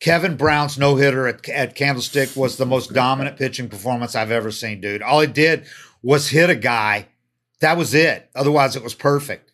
[0.00, 4.50] Kevin Brown's no hitter at, at Candlestick was the most dominant pitching performance I've ever
[4.50, 5.02] seen, dude.
[5.02, 5.66] All he did
[6.02, 7.08] was hit a guy.
[7.60, 8.30] That was it.
[8.34, 9.52] Otherwise, it was perfect.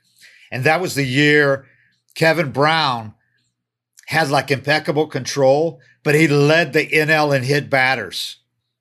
[0.52, 1.66] And that was the year
[2.14, 3.14] Kevin Brown
[4.06, 8.36] had like impeccable control, but he led the NL in hit batters.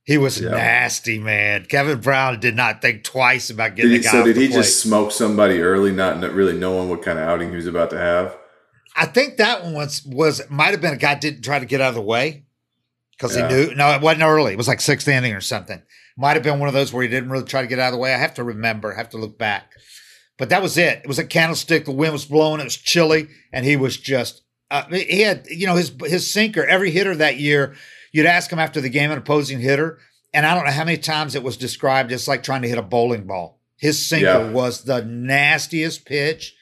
[0.09, 0.49] He was Yeah.
[0.49, 1.65] nasty, man.
[1.69, 4.55] Kevin Brown did not think twice about getting Did the he, so did he plate.
[4.57, 7.91] just smoke somebody early, not, not really knowing what kind of outing he was about
[7.91, 8.35] to have?
[8.95, 11.79] I think that one was was might have been a guy didn't try to get
[11.79, 12.45] out of the way
[13.15, 13.47] because Yeah.
[13.49, 13.75] he knew.
[13.75, 14.53] No, it wasn't early.
[14.53, 15.79] It was like sixth inning or something.
[16.17, 17.93] Might have been one of those where he didn't really try to get out of
[17.93, 18.11] the way.
[18.11, 18.91] I have to remember.
[18.91, 19.71] I have to look back.
[20.39, 21.01] But that was it.
[21.03, 21.85] It was a candlestick.
[21.85, 22.61] The wind was blowing.
[22.61, 24.41] It was chilly, and he was just.
[24.71, 26.65] Uh, he had, you know, his his sinker.
[26.65, 27.75] Every hitter that year,
[28.11, 29.99] you'd ask him after the game, an opposing hitter,
[30.33, 32.77] and I don't know how many times it was described as like trying to hit
[32.77, 33.59] a bowling ball.
[33.77, 34.51] His sinker Yeah.
[34.51, 36.55] was the nastiest pitch.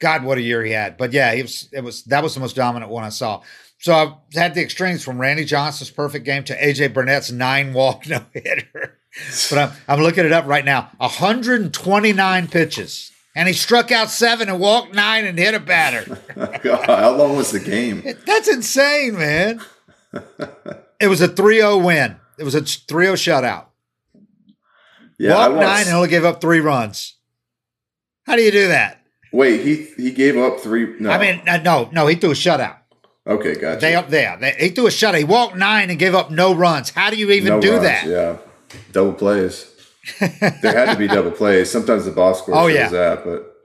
[0.00, 0.96] God, what a year he had!
[0.98, 1.68] But yeah, he was.
[1.72, 3.40] It was that was the most dominant one I saw.
[3.78, 8.06] So I've had the extremes from Randy Johnson's perfect game to AJ Burnett's nine walk
[8.08, 8.98] no hitter.
[9.50, 10.90] But I'm, I'm looking it up right now.
[10.98, 16.18] 129 pitches, and he struck out seven and walked nine and hit a batter.
[16.62, 18.02] God, how long was the game?
[18.26, 19.60] That's insane, man.
[21.00, 22.16] It was a 3-0 win.
[22.38, 23.66] It was a 3-0 shutout.
[25.18, 27.14] Yeah, nine and only gave up three runs.
[28.26, 29.00] How do you do that?
[29.32, 30.94] Wait, he he gave up three.
[31.00, 32.76] No, I mean, uh, no, no, he threw a shutout.
[33.26, 33.80] okay, gotcha.
[33.80, 34.36] They up there.
[34.38, 35.16] They, he threw a shutout.
[35.16, 36.90] He walked nine and gave up no runs.
[36.90, 38.06] How do you even No do runs, that?
[38.06, 38.36] Yeah,
[38.92, 39.72] double plays.
[40.20, 40.30] there
[40.86, 41.70] had to be double plays.
[41.70, 42.88] Sometimes the box score Oh, shows yeah.
[42.90, 43.56] that, but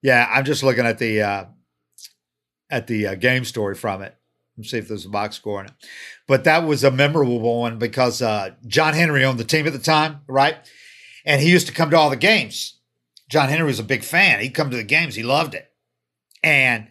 [0.00, 1.44] Yeah, I'm just looking at the uh,
[2.70, 4.14] at the uh, game story from it.
[4.58, 5.72] Let's see if there's a box score in it.
[6.26, 9.78] But that was a memorable one because uh, John Henry owned the team at the
[9.78, 10.56] time, right?
[11.24, 12.78] And he used to come to all the games.
[13.28, 14.40] John Henry was a big fan.
[14.40, 15.14] He'd come to the games.
[15.14, 15.70] He loved it.
[16.42, 16.88] And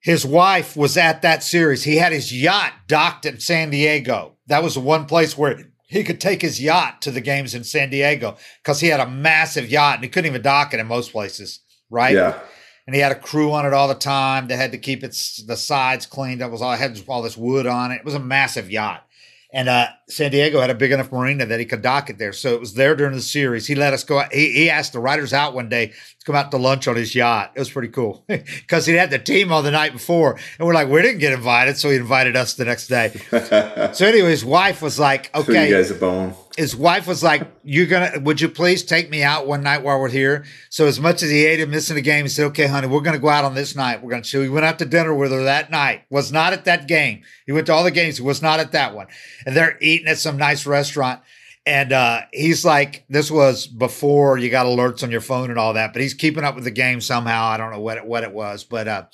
[0.00, 1.82] his wife was at that series.
[1.82, 4.36] He had his yacht docked in San Diego.
[4.46, 7.64] That was the one place where he could take his yacht to the games in
[7.64, 10.86] San Diego because he had a massive yacht and he couldn't even dock it in
[10.86, 12.14] most places, right?
[12.14, 12.38] yeah,
[12.86, 14.48] and he had a crew on it all the time.
[14.48, 16.40] They had to keep its the sides cleaned.
[16.40, 17.96] That was all had all this wood on it.
[17.96, 19.06] It was a massive yacht,
[19.52, 22.32] and uh, San Diego had a big enough marina that he could dock it there.
[22.32, 23.66] So it was there during the series.
[23.66, 24.18] He let us go.
[24.18, 24.32] out.
[24.32, 27.14] He, he asked the writers out one day to come out to lunch on his
[27.14, 27.52] yacht.
[27.54, 30.74] It was pretty cool because he had the team on the night before, and we're
[30.74, 33.12] like, we didn't get invited, so he invited us the next day.
[33.92, 36.34] so anyway, his wife was like, threw okay, you guys a bone.
[36.56, 39.98] His wife was like, "You're gonna, would you please take me out one night while
[39.98, 42.86] we're here?" So as much as he hated missing the game, he said, "Okay, honey,
[42.86, 44.02] we're gonna go out on this night.
[44.02, 46.02] We're gonna." So he went out to dinner with her that night.
[46.10, 47.22] Was not at that game.
[47.46, 48.20] He went to all the games.
[48.20, 49.08] Was not at that one.
[49.44, 51.20] And they're eating at some nice restaurant.
[51.66, 55.72] And uh, he's like, this was before you got alerts on your phone and all
[55.72, 57.46] that, but he's keeping up with the game somehow.
[57.46, 59.04] I don't know what it, what it was, but uh,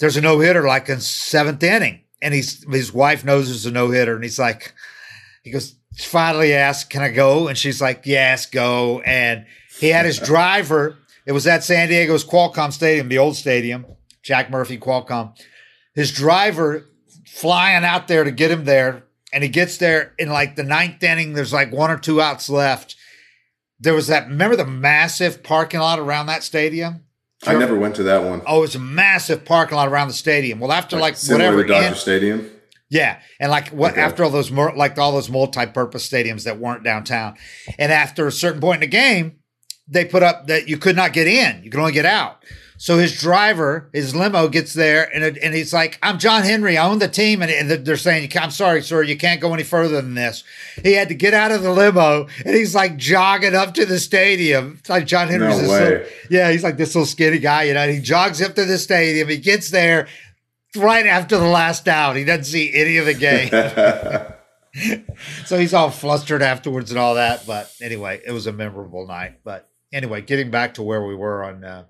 [0.00, 3.70] there's a no hitter like in seventh inning, and he's his wife knows there's a
[3.70, 4.74] no hitter, and he's like,
[5.44, 9.46] he goes finally asked, "Can I go?" And she's like, "Yes, go." And
[9.78, 10.96] he had his driver.
[11.26, 13.84] It was at San Diego's Qualcomm Stadium, the old stadium,
[14.22, 15.36] Jack Murphy Qualcomm.
[15.94, 16.86] His driver
[17.26, 21.02] flying out there to get him there, and he gets there in like the ninth
[21.02, 21.34] inning.
[21.34, 22.96] There's like one or two outs left.
[23.80, 24.28] There was that.
[24.28, 27.04] Remember the massive parking lot around that stadium?
[27.46, 28.42] I never went to that one.
[28.46, 30.58] Oh, it's a massive parking lot around the stadium.
[30.58, 32.50] Well, after like, Similar whatever Dodger end- Stadium.
[32.90, 34.00] Yeah, and like what Okay.
[34.00, 37.34] after all those more like all those multi-purpose stadiums that weren't downtown,
[37.78, 39.36] and after a certain point in the game,
[39.86, 42.42] they put up that you could not get in; you could only get out.
[42.80, 46.78] So his driver, his limo, gets there, and it, and he's like, "I'm John Henry.
[46.78, 49.64] I own the team," and, and they're saying, "I'm sorry, sir, you can't go any
[49.64, 50.44] further than this."
[50.84, 53.98] He had to get out of the limo, and he's like jogging up to the
[53.98, 54.76] stadium.
[54.78, 55.80] It's like John Henry's No this way.
[55.88, 57.80] little- yeah, he's like this little skinny guy, you know.
[57.80, 59.28] and He jogs up to the stadium.
[59.28, 60.06] He gets there
[60.76, 62.16] right after the last out.
[62.16, 63.48] He doesn't see any of the game.
[65.46, 67.46] so he's all flustered afterwards and all that.
[67.46, 69.40] But anyway, it was a memorable night.
[69.44, 71.84] But anyway, getting back to where we were on uh,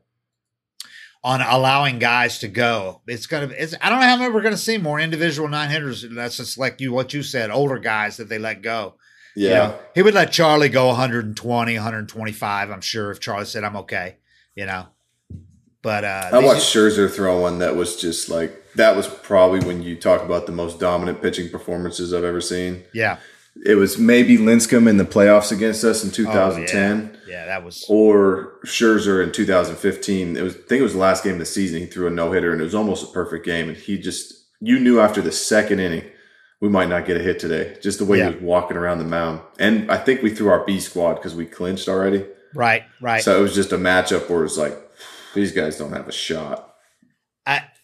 [1.25, 3.53] on allowing guys to go, it's gonna.
[3.57, 6.05] It's I don't know how many we're gonna see more individual nine hitters.
[6.11, 8.95] That's just like you what you said, older guys that they let go.
[9.35, 9.55] You Yeah.
[9.55, 12.71] know, he would let Charlie go 120, 125.
[12.71, 14.17] I'm sure if Charlie said I'm okay,
[14.55, 14.87] you know.
[15.83, 19.83] But uh, I watched Scherzer throw one that was just like that was probably when
[19.83, 22.85] you talk about the most dominant pitching performances I've ever seen.
[22.93, 23.19] Yeah.
[23.67, 27.19] It was maybe Lincecum in the playoffs against us in Oh, 2010.
[27.27, 27.33] yeah.
[27.41, 27.85] yeah, that was.
[27.89, 30.37] or Scherzer in 2015.
[30.37, 31.81] It was I think it was the last game of the season.
[31.81, 33.69] He threw a no hitter and it was almost a perfect game.
[33.69, 36.05] And he just you knew after the second inning
[36.61, 37.77] we might not get a hit today.
[37.83, 38.29] Just the way Yeah.
[38.31, 39.41] he was walking around the mound.
[39.61, 42.27] And I think we threw our B squad because we clinched already.
[42.55, 43.23] Right, right.
[43.23, 44.77] So it was just a matchup where it's like
[45.35, 46.68] these guys don't have a shot.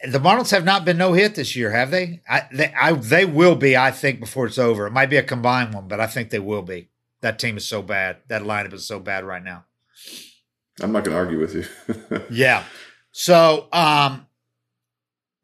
[0.07, 2.21] The Marlins have not been no hit this year, have they?
[2.29, 2.73] I, they?
[2.75, 4.87] I they will be, I think, before it's over.
[4.87, 6.91] It might be a combined one, but I think they will be.
[7.23, 8.19] That team is so bad.
[8.29, 9.65] That lineup is so bad right now.
[10.83, 12.21] I'm not going to argue with you.
[12.31, 12.65] Yeah.
[13.13, 14.27] So, um,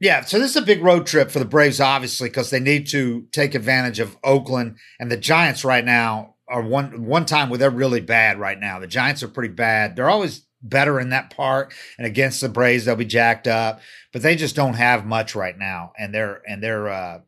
[0.01, 0.25] yeah.
[0.25, 3.27] So this is a big road trip for the Braves, obviously, because they need to
[3.33, 6.35] take advantage of Oakland and the Giants right now.
[6.49, 8.81] Are one one time where they're really bad right now.
[8.81, 9.95] The Giants are pretty bad.
[9.95, 13.81] They're always better in that part, and against the Braves they'll be jacked up,
[14.13, 15.93] but they just don't have much right now.
[15.99, 17.21] And they're and they're uh,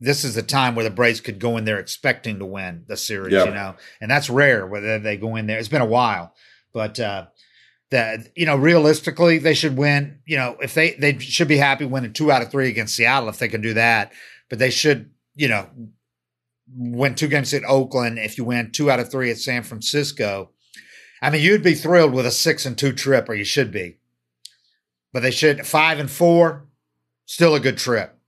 [0.00, 2.96] this is the time where the Braves could go in there expecting to win the
[2.96, 3.44] series, Yeah.
[3.44, 5.58] you know, and that's rare whether they go in there.
[5.58, 6.34] It's been a while,
[6.72, 7.26] but uh,
[7.90, 10.18] that you know realistically they should win.
[10.26, 13.28] You know if they they should be happy winning two out of three against Seattle
[13.28, 14.12] if they can do that,
[14.50, 15.68] but they should you know
[16.76, 18.18] win two games at Oakland.
[18.18, 20.50] If you win two out of three at San Francisco,
[21.24, 23.98] I mean you'd be thrilled with a six and two trip, or you should be.
[25.12, 26.66] But they should five and four,
[27.24, 28.18] still a good trip.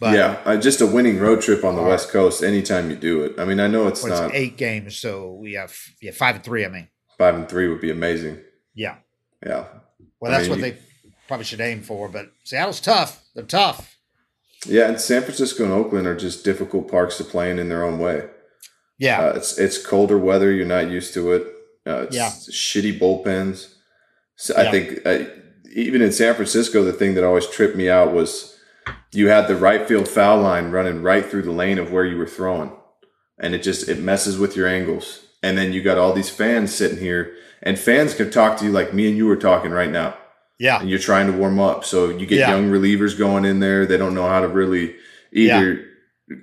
[0.00, 1.88] But, yeah, uh, just a winning road trip on the right.
[1.88, 2.44] West Coast.
[2.44, 5.54] Anytime you do it, I mean, I know it's not it's eight games, so we
[5.54, 6.64] have yeah five and three.
[6.64, 8.38] I mean, five and three would be amazing.
[8.74, 8.96] Yeah,
[9.44, 9.64] yeah.
[10.20, 10.78] Well, that's mean, what you, they
[11.26, 12.08] probably should aim for.
[12.08, 13.24] But Seattle's tough.
[13.34, 13.96] They're tough.
[14.66, 17.82] Yeah, and San Francisco and Oakland are just difficult parks to play in in their
[17.82, 18.28] own way.
[18.98, 20.52] Yeah, uh, it's it's colder weather.
[20.52, 21.44] You're not used to it.
[21.88, 22.28] Uh, it's yeah.
[22.28, 23.74] shitty bullpens.
[24.36, 24.68] So yeah.
[24.68, 25.24] I think uh,
[25.74, 28.58] even in San Francisco, the thing that always tripped me out was
[29.12, 32.16] you had the right field foul line running right through the lane of where you
[32.16, 32.72] were throwing,
[33.38, 35.24] and it just it messes with your angles.
[35.42, 38.72] And then you got all these fans sitting here, and fans can talk to you
[38.72, 40.16] like me and you are talking right now.
[40.58, 40.80] Yeah.
[40.80, 41.84] And you're trying to warm up.
[41.84, 42.50] So you get yeah.
[42.50, 43.86] young relievers going in there.
[43.86, 44.96] They don't know how to really
[45.32, 45.84] either
[46.28, 46.36] yeah.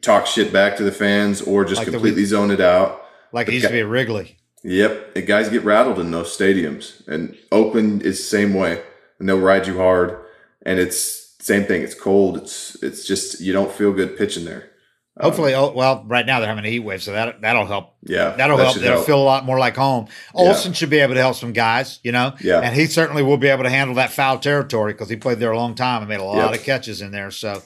[0.00, 3.02] talk shit back to the fans or just like completely the, zone it out.
[3.32, 4.38] Like it used to be Wrigley.
[4.66, 5.14] Yep.
[5.14, 7.06] The guys get rattled in those stadiums.
[7.06, 8.82] And Oakland is the same way.
[9.18, 10.18] And they'll ride you hard.
[10.62, 11.82] And it's same thing.
[11.82, 12.36] It's cold.
[12.36, 14.70] It's it's just you don't feel good pitching there.
[15.18, 17.94] Hopefully, um, oh, well, right now they're having a heat wave, so that that'll help.
[18.02, 18.80] Yeah, that'll that help.
[18.80, 19.06] Help.
[19.06, 20.08] feel a lot more like home.
[20.34, 20.74] Olson yeah.
[20.74, 22.34] should be able to help some guys, you know.
[22.42, 25.38] Yeah, and he certainly will be able to handle that foul territory because he played
[25.38, 26.60] there a long time and made a lot yep.
[26.60, 27.30] of catches in there.
[27.30, 27.62] So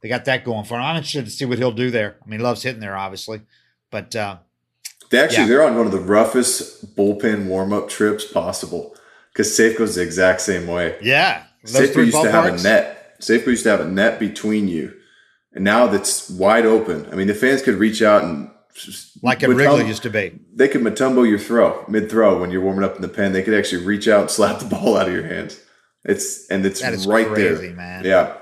[0.00, 0.84] they got that going for him.
[0.84, 2.16] I'm interested to see what he'll do there.
[2.24, 3.42] I mean, he loves hitting there, obviously,
[3.90, 4.38] but uh,
[5.10, 5.48] they actually yeah.
[5.48, 8.94] they're on one of the roughest bullpen warm up trips possible
[9.32, 10.96] because Safeco's the exact same way.
[11.00, 13.20] Yeah, Safeco used to have a net.
[13.20, 14.92] Safeco used to have a net between you
[15.56, 17.08] and now that's wide open.
[17.10, 18.50] I mean, the fans could reach out and
[19.22, 20.38] like a Wrigley used to be.
[20.54, 23.32] They could Mutombo your throw mid throw when you're warming up in the pen.
[23.32, 25.58] They could actually reach out and slap the ball out of your hands.
[26.04, 28.04] It's and it's right crazy, there, man.
[28.04, 28.36] Yeah.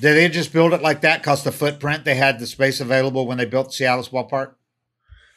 [0.00, 1.22] Did they just build it like that?
[1.22, 4.54] Cause the footprint they had the space available when they built Seattle's ballpark.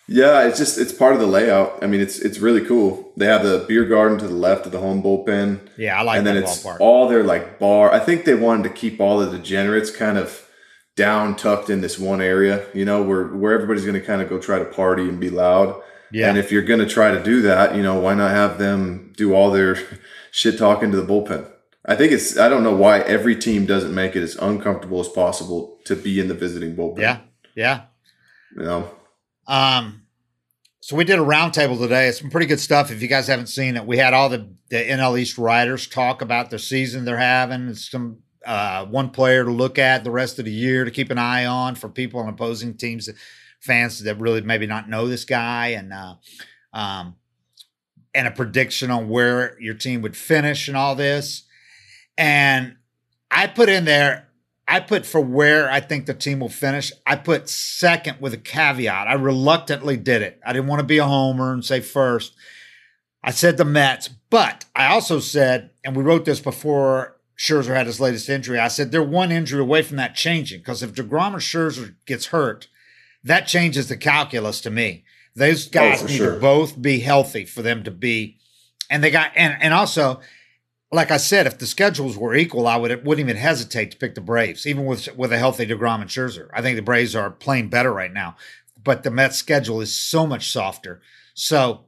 [0.08, 1.82] Yeah, it's just it's part of the layout.
[1.82, 3.14] I mean, it's it's really cool.
[3.16, 5.70] They have the beer garden to the left of the home bullpen.
[5.78, 6.78] Yeah, I like and then it's ballpark.
[6.82, 7.92] all their like bar.
[7.94, 10.48] I think they wanted to keep all the degenerates kind of
[10.96, 14.30] down tucked in this one area, you know, where where everybody's going to kind of
[14.30, 15.82] go try to party and be loud.
[16.12, 16.30] Yeah.
[16.30, 19.14] And if you're going to try to do that, you know, why not have them
[19.18, 19.78] do all their
[20.32, 21.50] shit talking to the bullpen?
[21.86, 25.08] I think it's I don't know why every team doesn't make it as uncomfortable as
[25.08, 27.00] possible to be in the visiting bullpen.
[27.00, 27.20] Yeah.
[27.56, 27.82] Yeah.
[28.56, 28.92] You know.
[29.48, 30.04] Um
[30.84, 32.10] so we did a roundtable today.
[32.10, 32.92] It's some pretty good stuff.
[32.92, 36.22] If you guys haven't seen it, we had all the, the NL East writers talk
[36.22, 37.74] about the season they're having.
[37.74, 41.18] Some uh, one player to look at the rest of the year to keep an
[41.18, 43.10] eye on for people on opposing teams,
[43.62, 46.16] fans that really maybe not know this guy, and uh,
[46.74, 47.16] um,
[48.14, 51.44] and a prediction on where your team would finish and all this.
[52.18, 52.76] And
[53.32, 54.28] I put in there,
[54.68, 56.92] I put for where I think the team will finish.
[57.06, 59.08] I put second with a caveat.
[59.08, 60.40] I reluctantly did it.
[60.46, 62.34] I didn't want to be a homer and say first.
[63.24, 67.88] I said the Mets, but I also said, and we wrote this before Scherzer had
[67.88, 68.60] his latest injury.
[68.60, 72.28] I said they're one injury away from that changing because if DeGrom or Scherzer gets
[72.28, 72.68] hurt,
[73.24, 75.04] that changes the calculus to me.
[75.36, 76.36] Those oh, guys oh, need sure.
[76.36, 78.38] to both be healthy for them to be,
[78.90, 80.20] and they got and and also,
[80.94, 84.16] like I said, if the schedules were equal, I would wouldn't even hesitate to pick
[84.16, 86.50] the Braves, even with with a healthy DeGrom and Scherzer.
[86.54, 88.36] I think the Braves are playing better right now,
[88.82, 91.02] but the Mets schedule is so much softer.
[91.34, 91.86] So,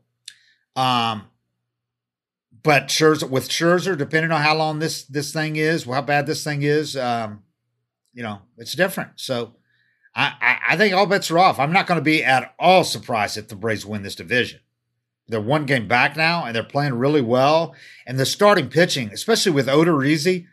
[0.75, 1.27] um,
[2.63, 6.43] but Scherzer with Scherzer, depending on how long this this thing is, how bad this
[6.43, 7.43] thing is, um,
[8.13, 9.11] you know, it's different.
[9.17, 9.55] So
[10.15, 11.59] I, I, I think all bets are off.
[11.59, 14.61] I'm not going to be at all surprised if the Braves win this division.
[15.27, 17.75] They're one game back now, and they're playing really well.
[18.05, 20.45] And the starting pitching, especially with Odorizzi,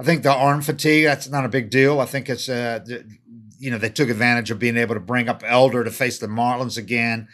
[0.00, 2.00] I think the arm fatigue that's not a big deal.
[2.00, 2.80] I think it's uh,
[3.58, 6.26] you know they took advantage of being able to bring up Elder to face the
[6.26, 7.28] Marlins again.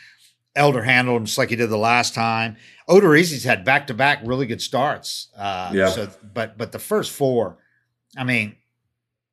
[0.56, 2.56] Elder handled him just like he did the last time.
[2.88, 5.28] Odorizzi's had back to back really good starts.
[5.36, 5.88] Uh, yeah.
[5.90, 7.58] So, but but the first four,
[8.16, 8.56] I mean,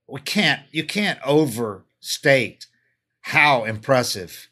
[0.07, 2.67] we can't you can't overstate
[3.21, 4.49] how impressive,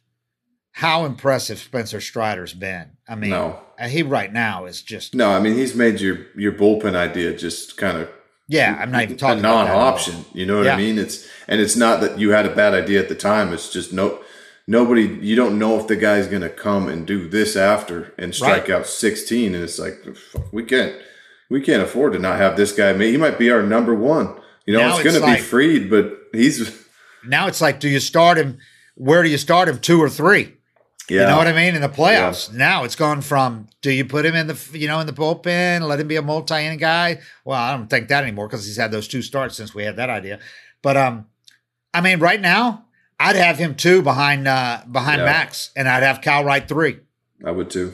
[0.79, 2.91] how impressive Spencer Strider's been.
[3.05, 3.59] I mean, no.
[3.77, 5.29] Uh, he right now is just no.
[5.29, 8.09] I mean, he's made your your bullpen idea just kind of
[8.47, 8.77] yeah.
[8.79, 10.23] I'm not even talking a non-option.
[10.33, 10.75] You know what yeah.
[10.75, 10.97] I mean?
[10.97, 13.51] It's and it's not that you had a bad idea at the time.
[13.51, 14.21] It's just no
[14.67, 18.33] nobody you don't know if the guy's going to come and do this after and
[18.33, 18.77] strike right.
[18.77, 19.95] out 16 and it's like
[20.51, 20.95] we can't
[21.49, 24.73] we can't afford to not have this guy he might be our number one you
[24.73, 26.85] know now it's, going to be Fried, but he's
[27.25, 28.59] now it's like do you start him
[28.93, 30.58] where do you start him two or three
[31.09, 31.21] Yeah.
[31.21, 31.75] You know what I mean?
[31.75, 32.57] In the playoffs, yeah.
[32.57, 35.81] now it's gone from do you put him in the you know in the bullpen,
[35.81, 37.19] let him be a multi inning guy?
[37.43, 39.95] Well, I don't think that anymore because he's had those two starts since we had
[39.95, 40.39] that idea.
[40.81, 41.27] But um,
[41.93, 42.85] I mean, right now,
[43.19, 45.25] I'd have him two behind uh behind yeah.
[45.25, 46.99] Max, and I'd have Kyle Wright three.
[47.43, 47.93] I would too.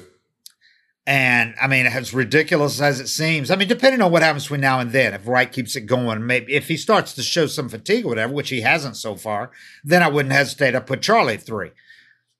[1.07, 4.61] And I mean, as ridiculous as it seems, I mean, depending on what happens between
[4.61, 7.69] now and then, if Wright keeps it going, maybe if he starts to show some
[7.69, 9.51] fatigue or whatever, which he hasn't so far,
[9.83, 11.71] then I wouldn't hesitate to put Charlie three.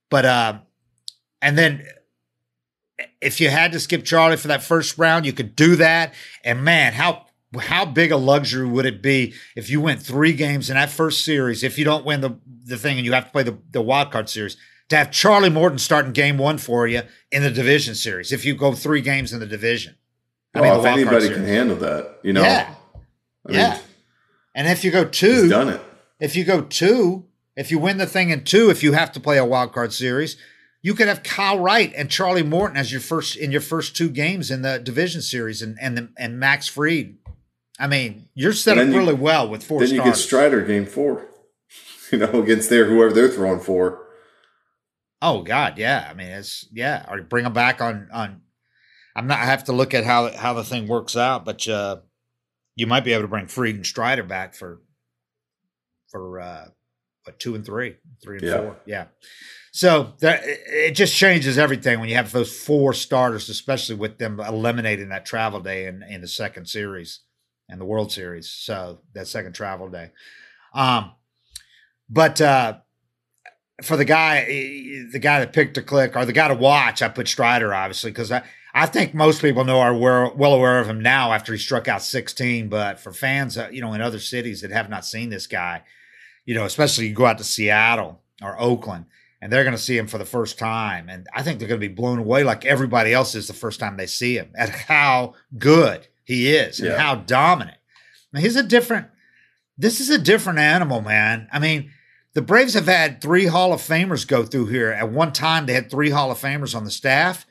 [0.10, 0.58] But uh,
[1.42, 1.86] and then
[3.22, 6.14] if you had to skip Charlie for that first round, you could do that.
[6.44, 7.26] And man, how
[7.60, 11.24] how big a luxury would it be if you went three games in that first
[11.24, 11.64] series?
[11.64, 14.12] If you don't win the the thing and you have to play the the wild
[14.12, 14.58] card series,
[14.90, 17.02] to have Charlie Morton starting game one for you
[17.32, 18.32] in the division series.
[18.32, 19.96] If you go three games in the division,
[20.54, 22.76] I well, mean, if anybody can handle that, you know, yeah,
[23.48, 23.80] I yeah.
[24.54, 25.82] And if you go two, done it.
[26.20, 27.26] If you go two,
[27.56, 29.94] if you win the thing in two, if you have to play a wild card
[29.94, 30.38] series,
[30.82, 34.10] you could have Kyle Wright and Charlie Morton as your first in your first two
[34.10, 37.16] games in the division series, and and the, and Max Fried.
[37.80, 39.80] I mean, you're set up really well with four.
[39.80, 41.26] Then you get Strider game four,
[42.12, 44.06] you know, against their whoever they're throwing for.
[45.22, 46.08] Oh God, yeah.
[46.10, 47.06] I mean, it's yeah.
[47.10, 48.42] Or bring them back on on.
[49.16, 49.40] I'm not.
[49.40, 51.98] I have to look at how how the thing works out, but uh,
[52.76, 54.82] you might be able to bring Fried and Strider back for
[56.12, 56.66] for uh,
[57.26, 58.58] what two and three, three and yeah.
[58.58, 59.06] four, yeah.
[59.72, 64.40] So that it just changes everything when you have those four starters, especially with them
[64.40, 67.22] eliminating that travel day in in the second series
[67.68, 68.50] and the World Series.
[68.50, 70.12] So that second travel day.
[70.74, 71.12] Um,
[72.10, 72.78] but uh,
[73.82, 77.10] for the guy, the guy that picked to click or the guy to watch, I
[77.10, 81.02] put Strider obviously because I, I think most people know are well aware of him
[81.02, 82.70] now after he struck out 16.
[82.70, 85.84] But for fans, uh, you know, in other cities that have not seen this guy,
[86.46, 89.06] you know, especially you go out to Seattle or Oakland
[89.42, 91.10] and they're going to see him for the first time.
[91.10, 93.80] And I think they're going to be blown away like everybody else is the first
[93.80, 97.78] time they see him at how good he is and how dominant.
[98.34, 99.08] I mean, he's a different,
[99.78, 101.48] this is a different animal, man.
[101.52, 101.92] I mean,
[102.34, 104.92] the Braves have had three Hall of Famers go through here.
[104.92, 107.46] At one time, they had three Hall of Famers on the staff.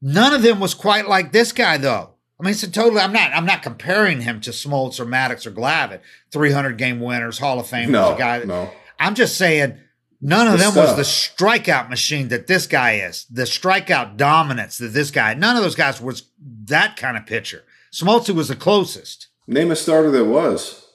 [0.00, 2.14] None of them was quite like this guy, though.
[2.40, 3.02] I mean, it's a totally.
[3.02, 3.32] I'm not.
[3.32, 6.00] I'm not comparing him to Smoltz or Maddux or Glavine,
[6.32, 7.90] 300 game winners, Hall of Famers.
[7.90, 8.42] No, guy.
[8.44, 8.70] no.
[8.98, 9.78] I'm just saying,
[10.22, 10.96] none of the them stuff.
[10.96, 13.26] was the strikeout machine that this guy is.
[13.30, 15.34] The strikeout dominance that this guy.
[15.34, 16.24] None of those guys was
[16.64, 17.64] that kind of pitcher.
[17.92, 19.26] Smoltz was the closest.
[19.46, 20.86] Name a starter that was.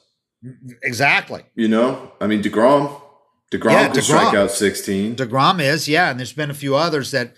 [0.82, 1.44] Exactly.
[1.54, 3.02] You know, I mean, Degrom.
[3.52, 4.02] DeGrom yeah, could DeGrom.
[4.02, 5.16] strike out 16.
[5.16, 6.10] DeGrom is, yeah.
[6.10, 7.34] And there's been a few others that,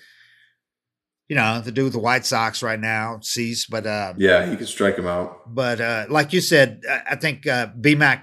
[1.28, 4.56] you know, to do with the White Sox right now, Cease, but uh, yeah, he
[4.56, 5.54] could strike him out.
[5.54, 8.22] But uh, like you said, I think uh, BMAC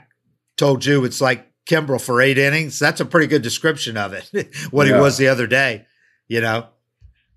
[0.58, 2.80] told you it's like Kimbrel for eight innings.
[2.80, 4.30] That's a pretty good description of it.
[4.72, 4.96] what yeah.
[4.96, 5.86] he was the other day,
[6.28, 6.68] you know.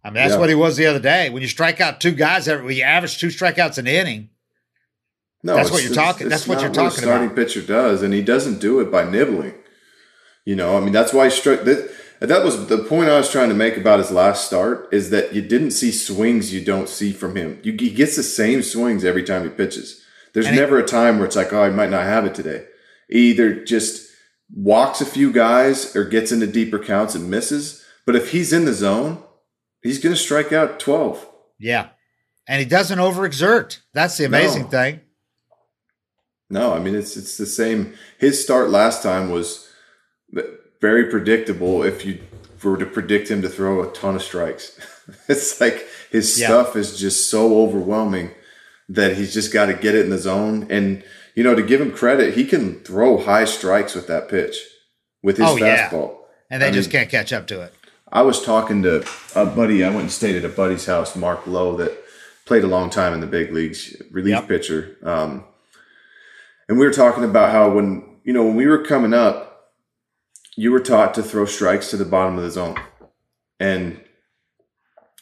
[0.03, 0.41] I mean, that's yeah.
[0.41, 1.29] what he was the other day.
[1.29, 4.31] When you strike out two guys, every you average two strikeouts an inning.
[5.43, 6.29] No, that's what you're talking.
[6.29, 7.37] It's, that's what you're talking what a starting about.
[7.37, 9.55] pitcher does, and he doesn't do it by nibbling.
[10.45, 11.64] You know, I mean, that's why he struck.
[11.64, 11.91] That,
[12.21, 15.35] that was the point I was trying to make about his last start is that
[15.35, 17.61] you didn't see swings you don't see from him.
[17.62, 20.05] You, he gets the same swings every time he pitches.
[20.33, 22.66] There's and never a time where it's like, oh, I might not have it today.
[23.09, 24.09] He either just
[24.53, 27.85] walks a few guys or gets into deeper counts and misses.
[28.05, 29.23] But if he's in the zone,
[29.83, 31.27] he's going to strike out 12.
[31.59, 31.89] Yeah.
[32.47, 33.79] And he doesn't overexert.
[33.93, 34.69] That's the amazing no.
[34.69, 35.01] thing.
[36.51, 37.95] No, I mean, it's, it's the same.
[38.19, 39.69] His start last time was
[40.81, 42.20] very predictable if you
[42.62, 44.79] were to predict him to throw a ton of strikes.
[45.29, 46.47] it's like his yeah.
[46.47, 48.31] stuff is just so overwhelming
[48.89, 50.66] that he's just got to get it in the zone.
[50.70, 51.05] And,
[51.35, 54.57] you know, to give him credit, he can throw high strikes with that pitch,
[55.22, 56.09] with his oh, fastball.
[56.09, 56.14] Yeah.
[56.51, 57.74] And they I just mean, can't catch up to it.
[58.11, 59.05] I was talking to
[59.35, 61.93] a buddy, I went and stayed at a buddy's house, Mark Lowe, that
[62.47, 64.49] played a long time in the big leagues, relief yep.
[64.49, 64.97] pitcher.
[65.03, 65.45] Um,
[66.68, 69.47] and we were talking about how when, you know, when we were coming up,
[70.59, 72.76] you were taught to throw strikes to the bottom of the zone.
[73.61, 74.00] And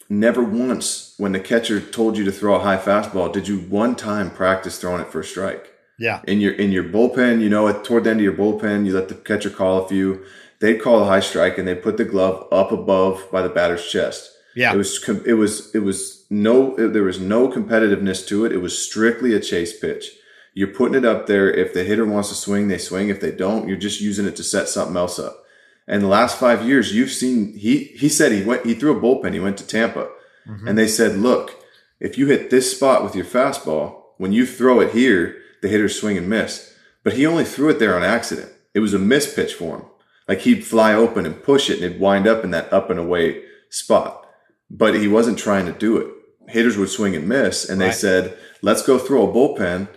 [0.09, 3.97] never once, when the catcher told you to throw a high fastball, did you one
[3.97, 5.71] time practice throwing it for a strike.
[5.99, 6.23] Yeah.
[6.27, 9.09] In your in your bullpen, you know, toward the end of your bullpen, you let
[9.09, 10.25] the catcher call a few.
[10.61, 13.87] They'd call a high strike and they put the glove up above by the batter's
[13.87, 14.31] chest.
[14.55, 14.73] Yeah.
[14.73, 18.53] It was it was it was no there was no competitiveness to it.
[18.53, 20.13] It was strictly a chase pitch.
[20.57, 21.51] You're putting it up there.
[21.51, 23.11] If the hitter wants to swing, they swing.
[23.11, 25.45] If they don't, you're just using it to set something else up.
[25.87, 29.01] And the last five years, you've seen he he said he went he threw a
[29.01, 29.35] bullpen.
[29.35, 30.09] He went to Tampa,
[30.49, 30.67] mm-hmm.
[30.67, 31.63] and they said, look,
[32.01, 36.01] if you hit this spot with your fastball, when you throw it here, the hitters
[36.01, 36.75] swing and miss.
[37.05, 38.51] But he only threw it there on accident.
[38.73, 39.85] It was a miss pitch for him.
[40.27, 42.99] Like he'd fly open and push it, and it'd wind up in that up and
[42.99, 44.27] away spot,
[44.71, 46.09] but he wasn't trying to do it.
[46.49, 49.89] Hitters would swing and miss, and they said, "Let's go throw a bullpen,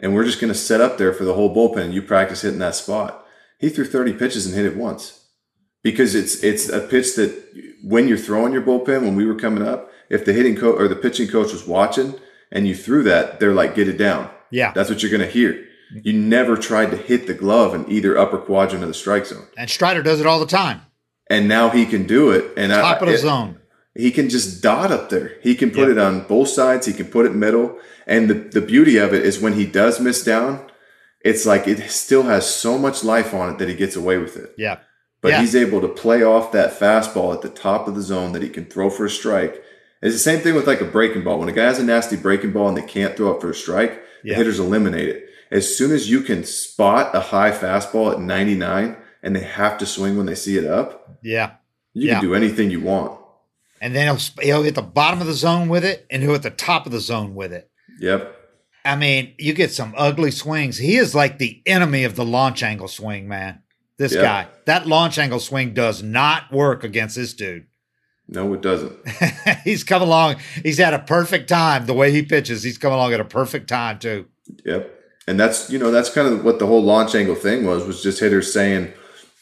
[0.00, 1.82] and we're just going to set up there for the whole bullpen.
[1.84, 3.24] And you practice hitting that spot."
[3.58, 5.26] He threw 30 pitches and hit it once
[5.82, 7.30] because it's it's a pitch that
[7.84, 10.88] when you're throwing your bullpen, when we were coming up, if the hitting coach or
[10.88, 12.14] the pitching coach was watching
[12.50, 14.72] and you threw that, they're like, "Get it down." Yeah.
[14.74, 15.64] That's what you're going to hear.
[16.02, 19.46] You never tried to hit the glove in either upper quadrant of the strike zone.
[19.56, 20.80] And Strider does it all the time.
[21.28, 22.44] And now he can do it.
[22.56, 23.59] And I- Top of the it- zone.
[23.94, 25.32] He can just dot up there.
[25.42, 25.92] He can put Yeah.
[25.92, 26.86] it on both sides.
[26.86, 27.76] He can put it middle.
[28.06, 30.64] And the, the beauty of it is when he does miss down,
[31.24, 34.36] it's like it still has so much life on it that he gets away with
[34.36, 34.54] it.
[34.56, 34.78] Yeah.
[35.20, 35.40] But Yeah.
[35.40, 38.48] he's able to play off that fastball at the top of the zone that he
[38.48, 39.62] can throw for a strike.
[40.02, 41.38] It's the same thing with like a breaking ball.
[41.40, 43.54] When a guy has a nasty breaking ball and they can't throw it for a
[43.54, 44.32] strike, Yeah.
[44.32, 45.26] the hitters eliminate it.
[45.50, 49.84] As soon as you can spot a high fastball at 99 and they have to
[49.86, 51.50] swing when they see it up, Yeah.
[51.92, 53.19] you can do anything you want.
[53.80, 56.42] And then he'll, he'll hit the bottom of the zone with it and he'll hit
[56.42, 57.70] the top of the zone with it.
[58.00, 58.36] Yep.
[58.84, 60.78] I mean, you get some ugly swings.
[60.78, 63.62] He is like the enemy of the launch angle swing, man.
[63.98, 64.22] This Yeah.
[64.22, 64.46] guy.
[64.66, 67.66] That launch angle swing does not work against this dude.
[68.28, 68.96] No, it doesn't.
[69.64, 70.36] he's come along.
[70.62, 71.86] He's had a perfect time.
[71.86, 74.26] The way he pitches, he's come along at a perfect time too.
[74.64, 74.98] Yep.
[75.26, 78.02] And that's you know that's kind of what the whole launch angle thing was was
[78.02, 78.92] just hitters saying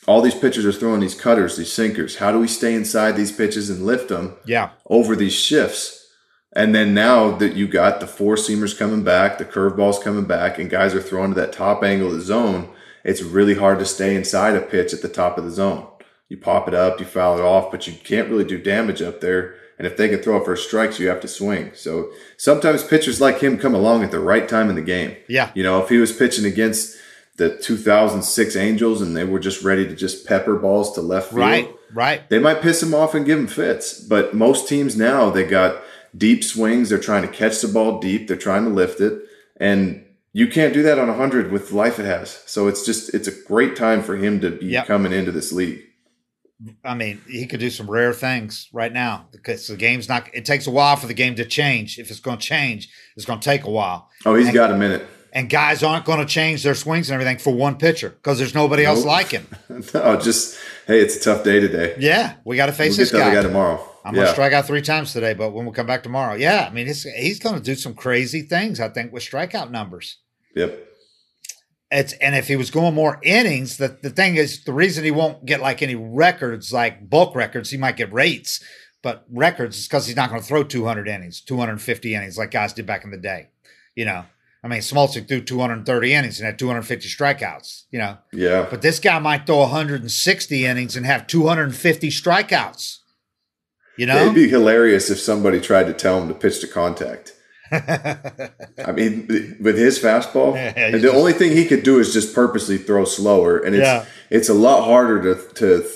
[0.09, 2.17] all these pitchers are throwing these cutters, these sinkers.
[2.17, 4.71] How do we stay inside these pitches and lift them Yeah.
[4.87, 6.07] over these shifts?
[6.55, 10.59] And then now that you got the four seamers coming back, the curveballs coming back,
[10.59, 12.71] and guys are throwing to that top angle of the zone,
[13.05, 15.87] it's really hard to stay inside a pitch at the top of the zone.
[16.31, 19.21] You pop it up, you foul it off, but you can't really do damage up
[19.21, 19.55] there.
[19.79, 21.71] And if they can throw it for strikes, you have to swing.
[21.75, 25.17] So sometimes pitchers like him come along at the right time in the game.
[25.29, 25.51] Yeah.
[25.55, 26.97] You know, if he was pitching against
[27.39, 31.41] the 2006 Angels and they were just ready to just pepper balls to left field,
[31.41, 31.74] Right.
[31.95, 32.28] Right.
[32.30, 33.99] they might piss him off and give him fits.
[33.99, 35.82] But most teams now, they got
[36.16, 36.91] deep swings.
[36.91, 38.28] They're trying to catch the ball deep.
[38.28, 39.22] They're trying to lift it.
[39.59, 42.43] And you can't do that on 100 with the life it has.
[42.47, 44.86] So it's just, it's a great time for him to be Yep.
[44.86, 45.82] coming into this league.
[46.84, 50.28] I mean, he could do some rare things right now because the game's not.
[50.34, 51.99] It takes a while for the game to change.
[52.01, 54.09] If it's going to change, it's going to take a while.
[54.26, 55.07] Oh, he's And- got a minute.
[55.39, 58.57] And guys aren't going to change their swings and everything for one pitcher because there's
[58.57, 59.47] nobody else like him.
[59.95, 60.59] no, just,
[60.89, 61.95] hey, it's a tough day today.
[61.97, 63.32] Yeah, we got to face We'll this guy.
[63.32, 63.89] guy tomorrow.
[64.05, 64.22] I'm yeah.
[64.22, 66.74] going to strike out three times today, but when we come back tomorrow, yeah, I
[66.74, 68.80] mean, it's, he's going to do some crazy things.
[68.80, 70.16] I think with strikeout numbers.
[70.57, 70.86] Yep.
[71.93, 75.12] It's and if he was going more innings, the, the thing is the reason he
[75.12, 78.61] won't get like any records, like bulk records, he might get rates,
[79.05, 82.72] but records is because he's not going to throw 200 innings, 250 innings like guys
[82.72, 83.51] did back in the day.
[83.95, 84.24] You know,
[84.65, 87.85] I mean, Smoltz threw 230 innings and had 250 strikeouts.
[87.91, 88.67] You know, Yeah.
[88.69, 92.97] but this guy might throw 160 innings and have 250 strikeouts.
[93.97, 97.35] You know, It'd be hilarious if somebody tried to tell him to pitch to contact.
[97.73, 99.27] I mean,
[99.61, 103.05] with his fastball, Yeah, the just- only thing he could do is just purposely throw
[103.05, 104.05] slower, and it's Yeah.
[104.31, 105.93] it's a lot harder to to th-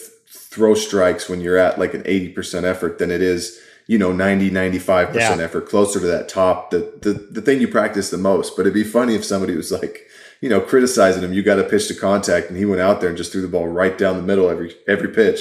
[0.50, 4.50] throw strikes when you're at like an 80% effort than it is, you know, 90
[4.50, 5.36] 95% Yeah.
[5.38, 8.56] effort, closer to that top, the, the the thing you practice the most.
[8.56, 10.06] But it'd be funny if somebody was like,
[10.40, 13.08] you know, criticizing him, you got to pitch to contact, and he went out there
[13.08, 15.40] and just threw the ball right down the middle every every pitch,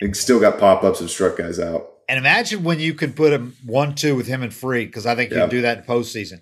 [0.00, 1.86] and still got pop ups and struck guys out.
[2.08, 5.14] And imagine when you could put him one two with him and free because I
[5.14, 5.42] think you Yeah.
[5.42, 6.40] can do that in postseason.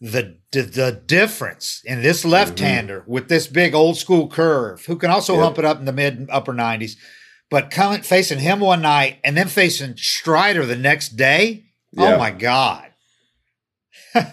[0.00, 3.10] The, the the difference in this left hander mm-hmm.
[3.12, 5.42] with this big old school curve, who can also Yep.
[5.42, 6.96] hump it up in the mid upper nineties,
[7.50, 11.64] but coming facing him one night and then facing Strider the next day.
[11.96, 12.14] Oh yeah.
[12.14, 12.86] Oh my god!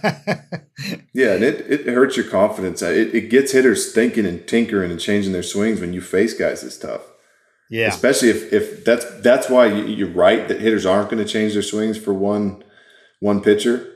[1.14, 2.82] Yeah, and it, it hurts your confidence.
[2.82, 6.62] It, it gets hitters thinking and tinkering and changing their swings when you face guys
[6.62, 7.02] this tough.
[7.70, 11.54] yeah, Especially if, if that's that's why you're right that hitters aren't going to change
[11.54, 12.64] their swings for one
[13.20, 13.88] one pitcher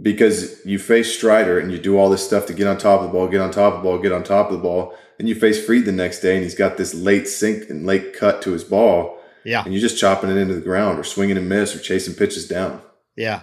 [0.00, 3.06] because you face Strider and you do all this stuff to get on top of
[3.06, 5.28] the ball, get on top of the ball, get on top of the ball, and
[5.28, 8.42] you face Fried the next day and he's got this late sink and late cut
[8.42, 11.48] to his ball, yeah, and you're just chopping it into the ground or swinging and
[11.48, 12.80] miss or chasing pitches down.
[13.16, 13.42] yeah.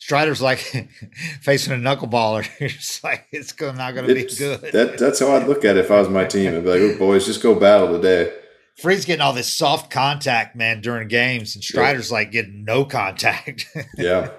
[0.00, 0.58] Strider's like
[1.40, 2.46] facing a knuckleballer.
[2.60, 4.60] it's like it's not going to be good.
[4.72, 6.54] That, that's how I'd look at it if I was my team.
[6.54, 8.30] I'd be like, oh, boys, just go battle today.
[8.76, 13.66] Fried's getting all this soft contact, man, during games, and Strider's like getting no contact.
[13.96, 14.30] Yeah.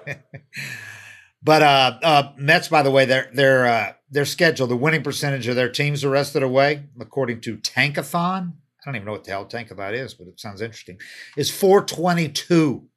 [1.46, 5.46] But uh, uh, Mets, by the way, their their uh, their schedule, the winning percentage
[5.46, 9.12] of their teams the rest of the way, according to Tankathon, I don't even know
[9.12, 10.98] what the hell Tankathon is, but it sounds interesting,
[11.36, 12.88] is four twenty two,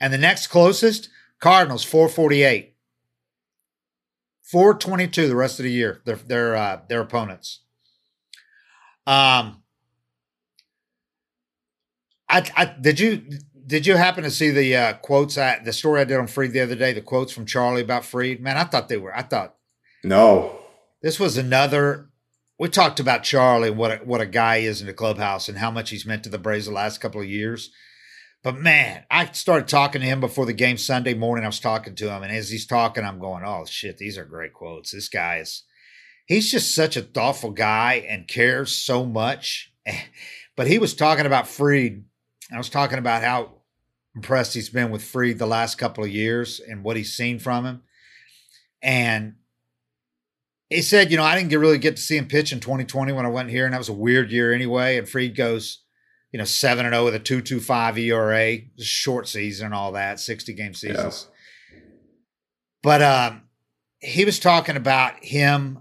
[0.00, 2.72] and the next closest Cardinals four forty eight.
[4.42, 7.60] 422 the rest of the year their their uh, their opponents.
[9.06, 9.62] Um
[12.28, 13.22] I, I did you
[13.66, 15.38] did you happen to see the uh, quotes?
[15.38, 16.92] I, the story I did on Fried the other day.
[16.92, 18.40] The quotes from Charlie about Fried.
[18.40, 19.16] Man, I thought they were.
[19.16, 19.56] I thought
[20.02, 20.58] no.
[21.02, 22.10] This was another.
[22.58, 25.70] We talked about Charlie, what a, what a guy is in the clubhouse, and how
[25.70, 27.70] much he's meant to the Braves the last couple of years.
[28.44, 31.44] But man, I started talking to him before the game Sunday morning.
[31.44, 34.24] I was talking to him, and as he's talking, I'm going, "Oh shit, these are
[34.24, 35.64] great quotes." This guy is.
[36.26, 39.72] He's just such a thoughtful guy and cares so much.
[40.56, 42.04] But he was talking about Fried.
[42.52, 43.52] I was talking about how
[44.14, 47.64] impressed he's been with Fried the last couple of years and what he's seen from
[47.64, 47.82] him.
[48.82, 49.36] And
[50.68, 53.12] he said, you know, I didn't get, really get to see him pitch in 2020
[53.12, 54.98] when I went here, and that was a weird year anyway.
[54.98, 55.82] And Fried goes,
[56.32, 59.74] you know, seven and zero oh with a two two five ERA, short season and
[59.74, 61.28] all that, 60 game seasons.
[61.72, 61.80] Yeah.
[62.82, 63.42] But um,
[64.00, 65.80] he was talking about him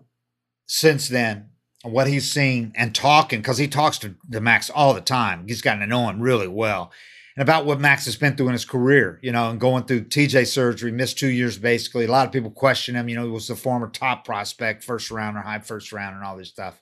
[0.67, 1.49] since then
[1.83, 5.47] what he's seen and talking because he talks to, to Max all the time.
[5.47, 6.91] He's gotten to know him really well.
[7.35, 10.05] And about what Max has been through in his career, you know, and going through
[10.05, 12.05] TJ surgery, missed two years basically.
[12.05, 13.09] A lot of people question him.
[13.09, 16.23] You know, he was the former top prospect, first round or high first round, and
[16.23, 16.79] all this stuff.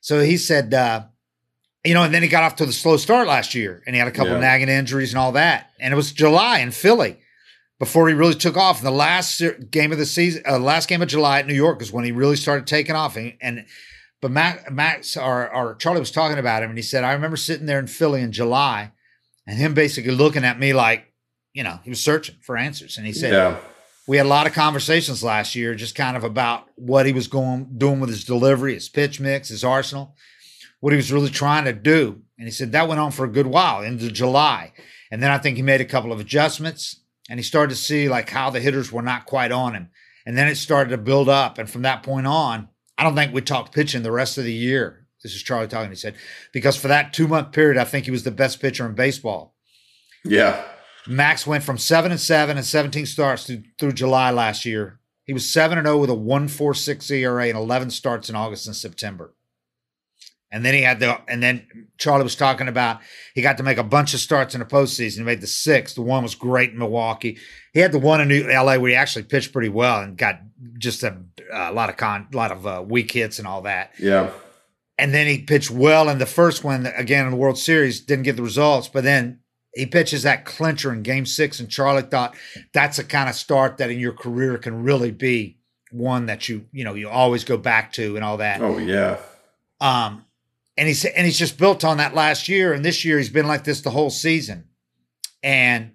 [0.00, 1.04] So he said, uh,
[1.84, 3.98] you know, and then he got off to the slow start last year, and he
[3.98, 4.40] had a couple yeah.
[4.40, 5.70] nagging injuries and all that.
[5.80, 7.18] And it was July in Philly
[7.78, 8.78] before he really took off.
[8.78, 11.82] And the last game of the season, uh, last game of July at New York
[11.82, 13.16] is when he really started taking off.
[13.16, 13.64] And, and
[14.22, 17.66] but Max or, or Charlie was talking about him, and he said, I remember sitting
[17.66, 18.92] there in Philly in July,
[19.46, 21.12] and him basically looking at me like,
[21.52, 22.96] you know, he was searching for answers.
[22.96, 23.58] And he said, yeah.
[24.08, 27.28] We had a lot of conversations last year, just kind of about what he was
[27.28, 30.16] going doing with his delivery, his pitch mix, his arsenal,
[30.80, 32.20] what he was really trying to do.
[32.36, 34.72] And he said that went on for a good while into July.
[35.12, 37.00] And then I think he made a couple of adjustments
[37.30, 39.90] and he started to see like how the hitters were not quite on him.
[40.26, 41.58] And then it started to build up.
[41.58, 42.68] And from that point on,
[43.02, 45.08] I don't think we talked pitching the rest of the year.
[45.24, 45.90] This is Charlie talking.
[45.90, 46.14] He said,
[46.52, 49.56] because for that two month period, I think he was the best pitcher in baseball.
[50.24, 50.64] Yeah.
[51.08, 55.00] Max went from seven and seven and 17 starts through, through July last year.
[55.24, 58.30] He was seven and zero oh with a one four six ERA and 11 starts
[58.30, 59.34] in August and September.
[60.52, 63.00] And then he had the, and then Charlie was talking about
[63.34, 65.16] he got to make a bunch of starts in the postseason.
[65.16, 65.94] He made the sixth.
[65.94, 67.38] The one was great in Milwaukee.
[67.72, 70.40] He had the one in New LA where he actually pitched pretty well and got
[70.78, 71.16] just a,
[71.52, 73.92] a lot of con, a lot of uh, weak hits and all that.
[73.98, 74.30] Yeah.
[74.98, 78.00] And then he pitched well in the first one again in the World Series.
[78.00, 79.40] Didn't get the results, but then
[79.74, 82.36] he pitches that clincher in Game Six, and Charlie thought
[82.74, 85.58] that's a kind of start that in your career can really be
[85.90, 88.60] one that you you know you always go back to and all that.
[88.60, 89.18] Oh yeah.
[89.80, 90.24] Um,
[90.76, 93.48] and he's and he's just built on that last year, and this year he's been
[93.48, 94.68] like this the whole season,
[95.42, 95.92] and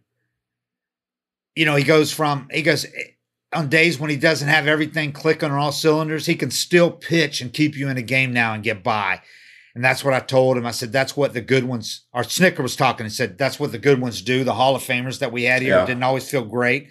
[1.56, 2.86] you know he goes from he goes
[3.54, 7.42] on days when he doesn't have everything clicking on all cylinders, he can still pitch
[7.42, 9.22] and keep you in a game now and get by.
[9.74, 10.66] And that's what I told him.
[10.66, 13.72] I said, that's what the good ones, our Snitker was talking and said, that's what
[13.72, 14.44] the good ones do.
[14.44, 15.86] The Hall of Famers that we had here yeah.
[15.86, 16.90] didn't always feel great,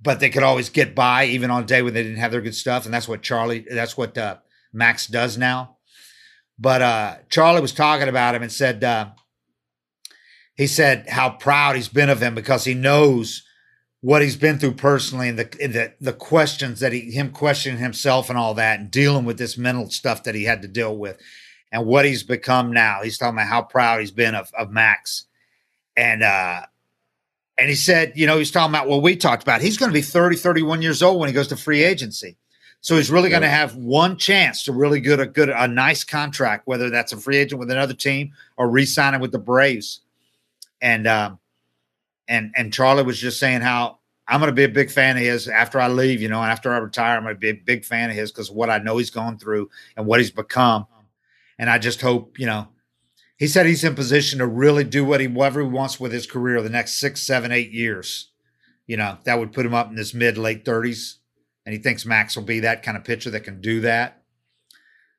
[0.00, 2.42] but they could always get by even on a day when they didn't have their
[2.42, 2.84] good stuff.
[2.84, 4.36] And that's what Charlie, that's what uh,
[4.72, 5.75] Max does now.
[6.58, 9.10] But uh, Charlie was talking about him and said, uh,
[10.56, 13.42] he said how proud he's been of him because he knows
[14.00, 18.30] what he's been through personally and the the, the questions that he him questioning himself
[18.30, 21.18] and all that and dealing with this mental stuff that he had to deal with
[21.72, 23.00] and what he's become now.
[23.02, 25.26] He's talking about how proud he's been of, of Max.
[25.96, 26.62] And uh
[27.58, 29.62] and he said, you know, he's talking about what we talked about.
[29.62, 32.36] He's going to be 30, 31 years old when he goes to free agency.
[32.86, 36.04] So he's really going to have one chance to really get a good, a nice
[36.04, 40.02] contract, whether that's a free agent with another team or re-signing with the Braves.
[40.80, 41.40] And um,
[42.28, 45.24] and and Charlie was just saying how I'm going to be a big fan of
[45.24, 47.54] his after I leave, you know, and after I retire, I'm going to be a
[47.54, 50.86] big fan of his because what I know he's gone through and what he's become.
[51.58, 52.68] And I just hope, you know,
[53.36, 56.28] he said he's in position to really do what he whatever he wants with his
[56.28, 58.30] career the next six, seven, eight years.
[58.86, 61.16] You know, that would put him up in his mid late 30s.
[61.66, 64.22] And he thinks Max will be that kind of pitcher that can do that.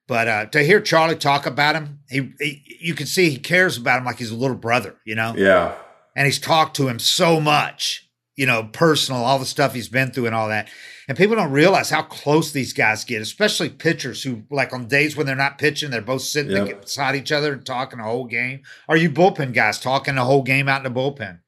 [0.08, 3.78] But uh, to hear Charlie talk about him, he, he you can see he cares
[3.78, 5.36] about him like he's a little brother, you know?
[5.38, 5.76] Yeah
[6.18, 10.10] and he's talked to him so much, you know, personal, all the stuff he's been
[10.10, 10.68] through and all that.
[11.08, 15.16] And people don't realize how close these guys get, especially pitchers who, like, on days
[15.16, 16.82] when they're not pitching, they're both sitting yep.
[16.82, 18.64] beside each other and talking the whole game.
[18.90, 21.40] Are you bullpen guys talking the whole game out in the bullpen?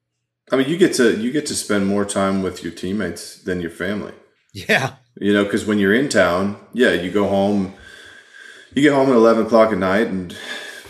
[0.51, 3.61] I mean, you get to you get to spend more time with your teammates than
[3.61, 4.13] your family.
[4.53, 7.73] Yeah, you know, because when you're in town, yeah, you go home,
[8.73, 10.35] you get home at eleven o'clock at night and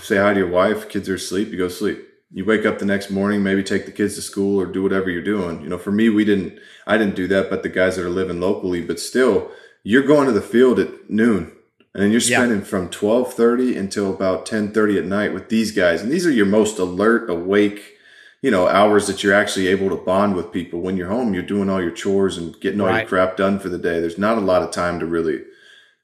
[0.01, 0.89] say hi to your wife.
[0.89, 1.49] Kids are asleep.
[1.49, 4.59] You go sleep you wake up the next morning, maybe take the kids to school
[4.59, 5.61] or do whatever you're doing.
[5.61, 8.09] You know, for me, we didn't, I didn't do that, but the guys that are
[8.09, 9.51] living locally, but still,
[9.83, 11.51] you're going to the field at noon
[11.93, 12.65] and then you're spending yeah.
[12.65, 16.01] from 1230 until about 1030 at night with these guys.
[16.01, 17.95] And these are your most alert, awake,
[18.41, 20.79] you know, hours that you're actually able to bond with people.
[20.81, 22.99] When you're home, you're doing all your chores and getting all Right.
[23.01, 23.99] your crap done for the day.
[23.99, 25.43] There's not a lot of time to really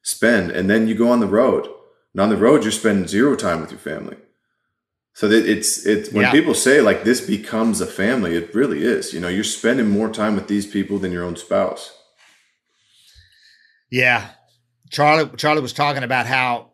[0.03, 0.51] spend.
[0.51, 1.67] And then you go on the road.
[2.13, 4.17] And on the road, you're spending zero time with your family.
[5.13, 6.31] So that it's it's when Yeah.
[6.31, 9.13] people say like this becomes a family, it really is.
[9.13, 11.93] You know, you're spending more time with these people than your own spouse.
[13.89, 14.29] Yeah.
[14.89, 16.71] Charlie Charlie was talking about how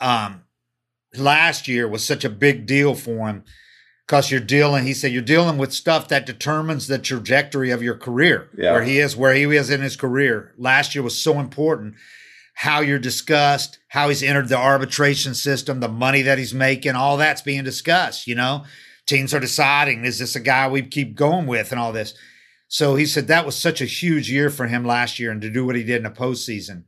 [0.00, 0.42] um
[1.16, 3.44] last year was such a big deal for him
[4.06, 7.96] because you're dealing he said you're dealing with stuff that determines the trajectory of your
[7.96, 8.72] career Yeah.
[8.72, 11.94] where he is where he is in his career last year was so important
[12.54, 17.16] how you're discussed how he's entered the arbitration system the money that he's making all
[17.16, 18.64] that's being discussed you know
[19.06, 22.14] teams are deciding is this a guy we keep going with and all this
[22.68, 25.50] so he said that was such a huge year for him last year and to
[25.50, 26.82] do what he did in the postseason.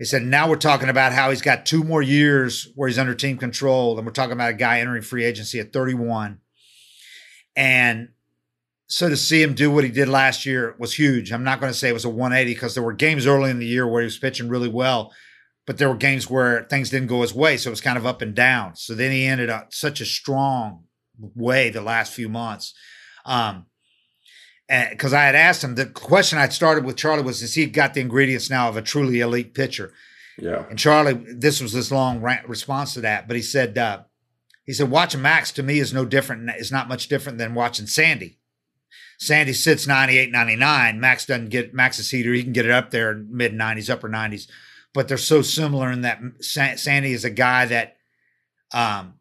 [0.00, 3.14] He said now we're talking about how he's got two more years where he's under
[3.14, 6.40] team control, and we're talking about a guy entering free agency at 31.
[7.54, 8.08] And
[8.86, 11.32] so to see him do what he did last year was huge.
[11.32, 13.58] I'm not going to say it was a 180 because there were games early in
[13.58, 15.12] the year where he was pitching really well,
[15.66, 18.06] but there were games where things didn't go his way, so it was kind of
[18.06, 18.76] up and down.
[18.76, 20.84] So then he ended up such a strong
[21.18, 22.72] way the last few months.
[23.26, 23.66] Um,
[24.90, 27.94] because I had asked him the question I started with Charlie was, "Has he got
[27.94, 29.92] the ingredients now of a truly elite pitcher?"
[30.38, 30.64] Yeah.
[30.70, 34.04] And Charlie, this was this long rant response to that, but he said, uh,
[34.64, 36.48] "He said watching Max to me is no different.
[36.56, 38.38] Is not much different than watching Sandy.
[39.18, 40.98] Sandy sits 98, 99.
[41.00, 42.32] Max doesn't get Max's heater.
[42.32, 44.46] He can get it up there in mid 90s, upper 90s,
[44.94, 47.96] but they're so similar in that Sa- Sandy is a guy that."
[48.72, 49.14] Um,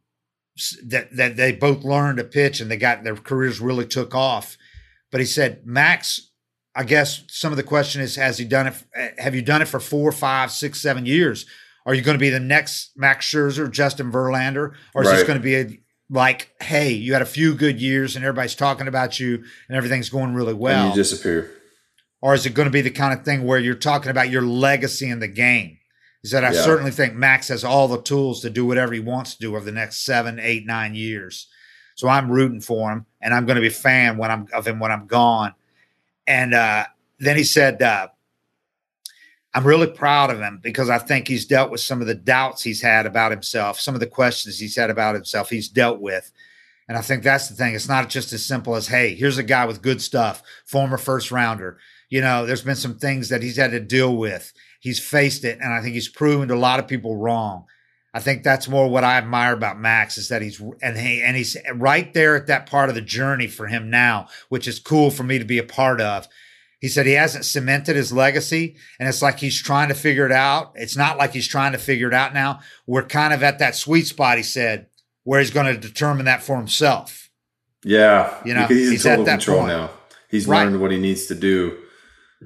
[0.83, 4.57] that that they both learned to pitch and they got their careers really took off.
[5.11, 6.29] But he said, Max,
[6.75, 8.73] I guess some of the question is, has he done it?
[8.95, 11.45] Eh, have you done it for four, five, six, seven years?
[11.85, 15.39] Are you going to be the next Max Scherzer, Justin Verlander, or is this going
[15.39, 15.79] to be a,
[16.11, 20.09] like, hey, you had a few good years and everybody's talking about you and everything's
[20.09, 21.49] going really well, and you disappear.
[22.21, 24.41] or is it going to be the kind of thing where you're talking about your
[24.43, 25.77] legacy in the game?
[26.21, 26.61] He said, I Yeah.
[26.63, 29.63] certainly think Max has all the tools to do whatever he wants to do over
[29.65, 31.47] the next seven, eight, nine years.
[31.99, 34.65] So I'm rooting for him, and I'm going to be a fan when I'm of
[34.65, 35.53] him when I'm gone.
[36.25, 36.85] And uh,
[37.19, 38.07] then he said, uh,
[39.53, 42.63] "I'm really proud of him because I think he's dealt with some of the doubts
[42.63, 45.49] he's had about himself, some of the questions he's had about himself.
[45.49, 46.31] He's dealt with."
[46.87, 47.75] And I think that's the thing.
[47.75, 51.31] It's not just as simple as, hey, here's a guy with good stuff, former first
[51.31, 51.79] rounder.
[52.07, 54.53] You know, there's been some things that he's had to deal with.
[54.79, 57.65] He's faced it, and I think he's proven a lot of people wrong.
[58.13, 61.37] I think that's more what I admire about Max is that he's and he and
[61.37, 65.11] he's right there at that part of the journey for him now, which is cool
[65.11, 66.27] for me to be a part of.
[66.79, 70.31] He said he hasn't cemented his legacy, and it's like he's trying to figure it
[70.31, 70.71] out.
[70.75, 72.61] It's not like he's trying to figure it out now.
[72.87, 74.87] We're kind of at that sweet spot, he said,
[75.25, 77.29] where he's going to determine that for himself.
[77.83, 79.69] Yeah, You know, he's, he's in at that control point.
[79.69, 79.89] now.
[80.29, 80.63] He's Right.
[80.63, 81.77] learned what he needs to do,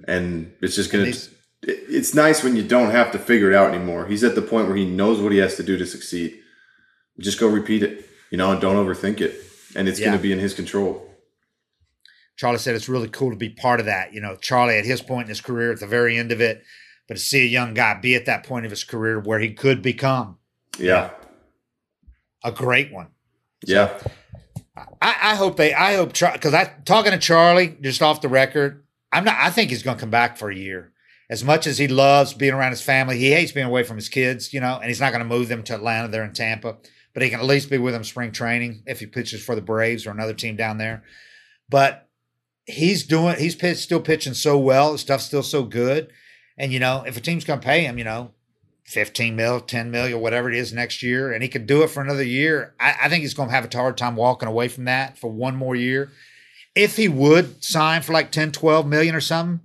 [0.08, 1.33] and it's just he's- it-
[1.66, 4.06] It's nice when you don't have to figure it out anymore.
[4.08, 6.40] He's at the point where he knows what he has to do to succeed.
[7.20, 9.36] Just go repeat it, you know, and don't overthink it,
[9.76, 10.08] and it's Yeah.
[10.08, 11.10] going to be in his control.
[12.36, 14.14] Charlie said it's really cool to be part of that.
[14.14, 16.64] You know, Charlie at his point in his career, at the very end of it,
[17.08, 19.54] but to see a young guy be at that point of his career where he
[19.54, 20.40] could become
[20.80, 21.12] Yeah,
[22.44, 23.08] a great one.
[23.66, 23.98] yeah,
[25.02, 25.74] I, I hope they.
[25.74, 28.84] I hope because I talking to Charlie just off the record.
[29.12, 29.38] I'm not.
[29.40, 30.92] I think he's going to come back for a year.
[31.30, 34.10] As much as he loves being around his family, he hates being away from his
[34.10, 34.54] kids.
[34.54, 36.08] You know, and he's not going to move them to Atlanta.
[36.08, 36.78] They're in Tampa,
[37.14, 39.62] but he can at least be with them spring training if he pitches for the
[39.62, 41.04] Braves or another team down there.
[41.70, 42.10] But
[42.66, 43.38] he's doing.
[43.38, 44.92] He's pitch, still pitching so well.
[44.92, 46.12] His stuff's still so good.
[46.58, 48.32] And you know, if a team's going to pay him, you know,
[48.86, 51.90] 15 mil, 10 mil, or whatever it is next year, and he could do it
[51.90, 54.68] for another year, I, I think he's going to have a hard time walking away
[54.68, 56.12] from that for one more year.
[56.76, 59.62] If he would sign for like 10, 12 million or something,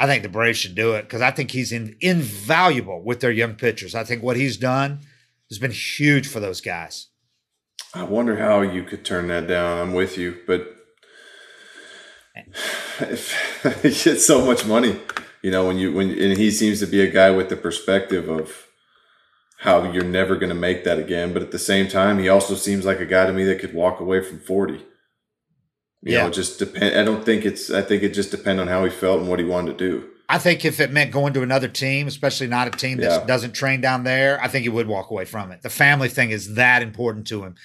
[0.00, 3.30] I think the Braves should do it because I think he's in, invaluable with their
[3.30, 3.94] young pitchers.
[3.94, 5.00] I think what he's done
[5.50, 7.08] has been huge for those guys.
[7.92, 9.78] I wonder how you could turn that down.
[9.78, 10.74] I'm with you, but
[13.00, 13.62] if
[14.04, 14.98] gets so much money,
[15.42, 18.26] you know, when you when and he seems to be a guy with the perspective
[18.26, 18.68] of
[19.58, 22.54] how you're never going to make that again, but at the same time, he also
[22.54, 24.82] seems like a guy to me that could walk away from 40.
[26.02, 26.22] You Yeah.
[26.24, 26.96] know, just depend.
[26.98, 27.70] I don't think it's.
[27.70, 30.06] I think it just depend on how he felt and what he wanted to do.
[30.28, 33.26] I think if it meant going to another team, especially not a team that Yeah.
[33.26, 35.62] doesn't train down there, I think he would walk away from it.
[35.62, 37.56] The family thing is that important to him.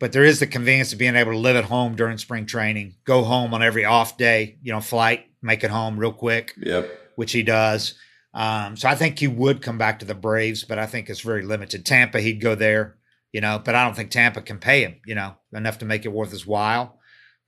[0.00, 2.94] But there is the convenience of being able to live at home during spring training,
[3.04, 6.90] go home on every off day, you know, flight, make it home real quick, Yep.
[7.16, 7.94] which he does.
[8.34, 11.20] Um, so I think he would come back to the Braves, but I think it's
[11.20, 11.84] very limited.
[11.86, 12.96] Tampa, he'd go there,
[13.32, 16.04] you know, but I don't think Tampa can pay him, you know, enough to make
[16.04, 16.98] it worth his while.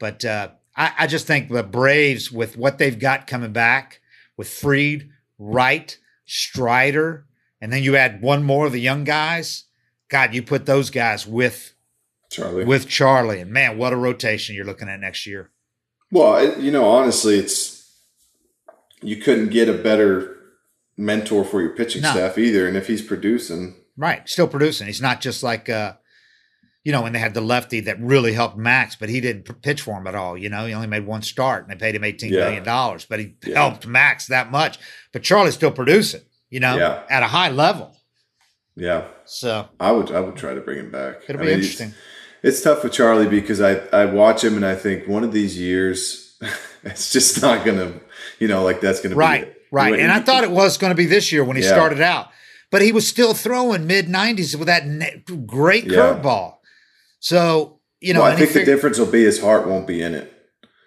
[0.03, 4.01] But uh, I, I just think the Braves, with what they've got coming back,
[4.37, 5.97] with Fried, Wright,
[6.27, 7.25] Strider,
[7.61, 9.67] and then you add one more of the young guys.
[10.09, 11.75] God, you put those guys with
[12.33, 12.65] Charlie.
[12.65, 15.51] with Charlie, and man, what a rotation you're looking at next year.
[16.11, 17.89] Well, you know, honestly, it's
[19.03, 20.37] you couldn't get a better
[20.97, 22.11] mentor for your pitching No.
[22.11, 22.67] staff either.
[22.67, 24.89] And if he's producing, Right, still producing.
[24.89, 25.93] He's not just like uh,
[26.85, 29.83] you know when they had the lefty that really helped Max, but he didn't pitch
[29.83, 30.37] for him at all.
[30.37, 32.41] You know, he only made one start, and they paid him eighteen Yeah.
[32.41, 33.59] million dollars, but he Yeah.
[33.59, 34.79] helped Max that much.
[35.13, 36.23] But Charlie's still producing.
[36.51, 37.03] You know, Yeah.
[37.09, 37.97] at a high level.
[38.77, 41.23] yeah, So I would I would try to bring him back.
[41.29, 41.95] it'll I be mean, interesting.
[42.43, 45.33] It's, it's tough with Charlie because I I watch him and I think one of
[45.33, 46.37] these years
[46.83, 47.93] it's just not gonna
[48.39, 49.63] you know like that's gonna Right, be it.
[49.71, 49.99] right.
[50.01, 52.29] And I thought it was going to be this year when he started out,
[52.71, 54.85] but he was still throwing mid 90s with that
[55.47, 56.55] great curveball.
[57.23, 60.15] So, you know, well, I think the difference will be his heart won't be in
[60.15, 60.33] it.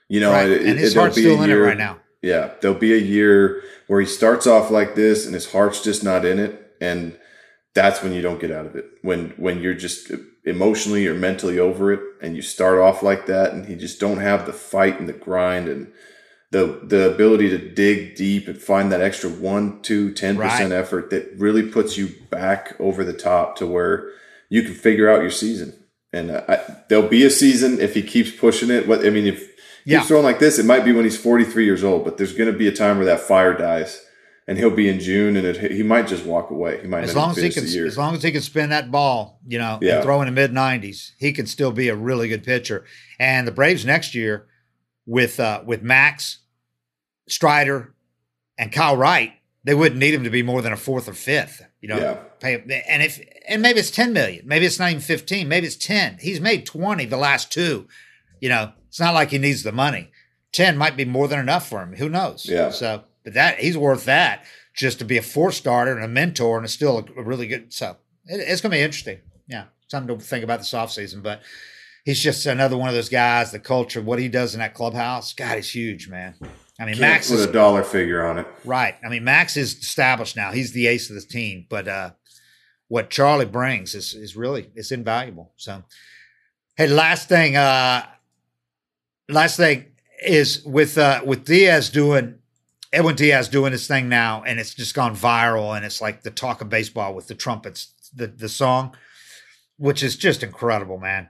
[0.09, 1.99] You know, right, it, and his it, heart's still in it right now.
[2.21, 6.03] Yeah, there'll be a year where he starts off like this and his heart's just
[6.03, 7.17] not in it, and
[7.73, 8.85] that's when you don't get out of it.
[9.01, 10.11] When when you're just
[10.43, 14.19] emotionally or mentally over it, and you start off like that, and he just don't
[14.19, 15.91] have the fight and the grind and
[16.51, 20.79] the the ability to dig deep and find that extra one, two, ten percent Right.
[20.79, 24.09] effort that really puts you back over the top to where
[24.49, 25.73] you can figure out your season.
[26.15, 26.59] And uh, I,
[26.89, 28.87] there'll be a season if he keeps pushing it.
[28.87, 29.51] What I mean, if
[29.85, 29.97] Yeah.
[29.99, 32.03] keeps throwing like this, it might be when he's 43 years old.
[32.05, 34.03] But there's going to be a time where that fire dies,
[34.47, 36.81] and he'll be in June, and it, he might just walk away.
[36.81, 39.39] He might As long as he can, as long as he can spin that ball,
[39.47, 39.95] you know, Yeah.
[39.95, 42.85] and throw in the mid nineties, he can still be a really good pitcher.
[43.19, 44.47] And the Braves next year,
[45.05, 46.39] with uh, with Max,
[47.27, 47.93] Strider,
[48.57, 49.33] and Kyle Wright,
[49.65, 51.61] they wouldn't need him to be more than a fourth or fifth.
[51.81, 52.13] You know, Yeah.
[52.39, 55.75] pay and if and maybe it's ten million, maybe it's not even fifteen, maybe it's
[55.75, 56.17] ten.
[56.21, 57.87] He's made twenty the last two.
[58.39, 60.11] You know, it's not like he needs the money.
[60.53, 61.95] Ten might be more than enough for him.
[61.95, 62.45] Who knows?
[62.47, 62.69] Yeah.
[62.69, 64.45] So, but that he's worth that
[64.75, 67.47] just to be a four starter and a mentor and it's still a, a really
[67.47, 67.73] good.
[67.73, 69.19] So it, it's going to be interesting.
[69.47, 71.23] Yeah, something to think about this offseason.
[71.23, 71.41] But
[72.03, 73.51] he's just another one of those guys.
[73.51, 76.35] The culture, what he does in that clubhouse, God, is huge, man.
[76.79, 78.47] I mean, Can't Max put is a dollar figure on it.
[78.65, 78.95] Right.
[79.03, 80.51] I mean, Max is established now.
[80.51, 82.11] He's the ace of the team, but uh,
[82.87, 85.53] what Charlie brings is is really it's invaluable.
[85.55, 85.83] So,
[86.75, 88.05] hey, last thing, uh,
[89.29, 89.85] last thing
[90.25, 92.39] is with uh, with Diaz doing
[92.91, 96.31] Edwin Diaz doing his thing now, and it's just gone viral, and it's like the
[96.31, 98.95] talk of baseball with the trumpets, the the song,
[99.77, 101.29] which is just incredible, man.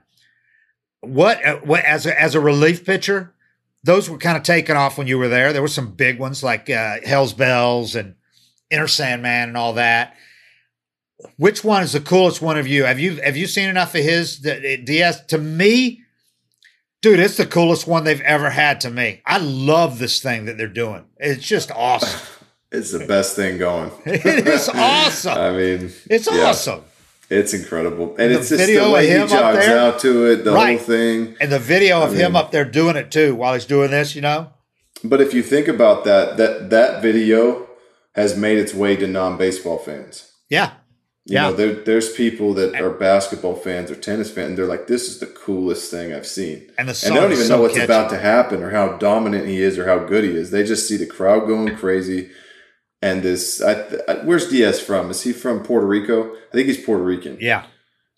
[1.00, 3.34] What uh, what as a, as a relief pitcher,
[3.86, 5.52] those were kind of taken off when you were there.
[5.52, 8.14] There were some big ones like uh, Hell's Bells and
[8.70, 10.14] Enter Sandman and all that.
[11.38, 12.84] Which one is the coolest one of you?
[12.84, 16.02] Have you have you seen enough of his that it- To me,
[17.00, 18.80] dude, it's the coolest one they've ever had.
[18.82, 21.04] To me, I love this thing that they're doing.
[21.18, 22.20] It's just awesome.
[22.72, 23.92] It's the best thing going.
[24.04, 25.38] it is awesome.
[25.38, 26.82] I mean, It's yeah, awesome.
[27.28, 29.78] It's incredible, and The it's just video the of way he him up jogs there?
[29.78, 30.78] out to it, the Right.
[30.78, 31.36] whole thing.
[31.40, 34.14] And the video of I him up there doing it too while he's doing this,
[34.14, 34.50] you know.
[35.02, 37.66] But if you think about that, that that video
[38.14, 40.30] has made its way to non-baseball fans.
[40.48, 40.70] Yeah,
[41.28, 41.42] You Yeah.
[41.50, 44.50] know, there, there's people that are basketball fans or tennis fans.
[44.50, 47.32] And they're like, "This is the coolest thing I've seen," and the and they don't
[47.32, 47.84] even so know what's catchy.
[47.84, 50.52] about to happen or how dominant he is or how good he is.
[50.52, 52.30] They just see the crowd going crazy.
[53.02, 55.10] And this, I, I, where's Diaz from?
[55.10, 56.34] Is he from Puerto Rico?
[56.34, 57.36] I think he's Puerto Rican.
[57.40, 57.66] Yeah,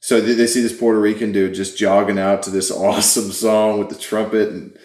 [0.01, 3.79] So they, they see this Puerto Rican dude just jogging out to this awesome song
[3.79, 4.79] with the trumpet, and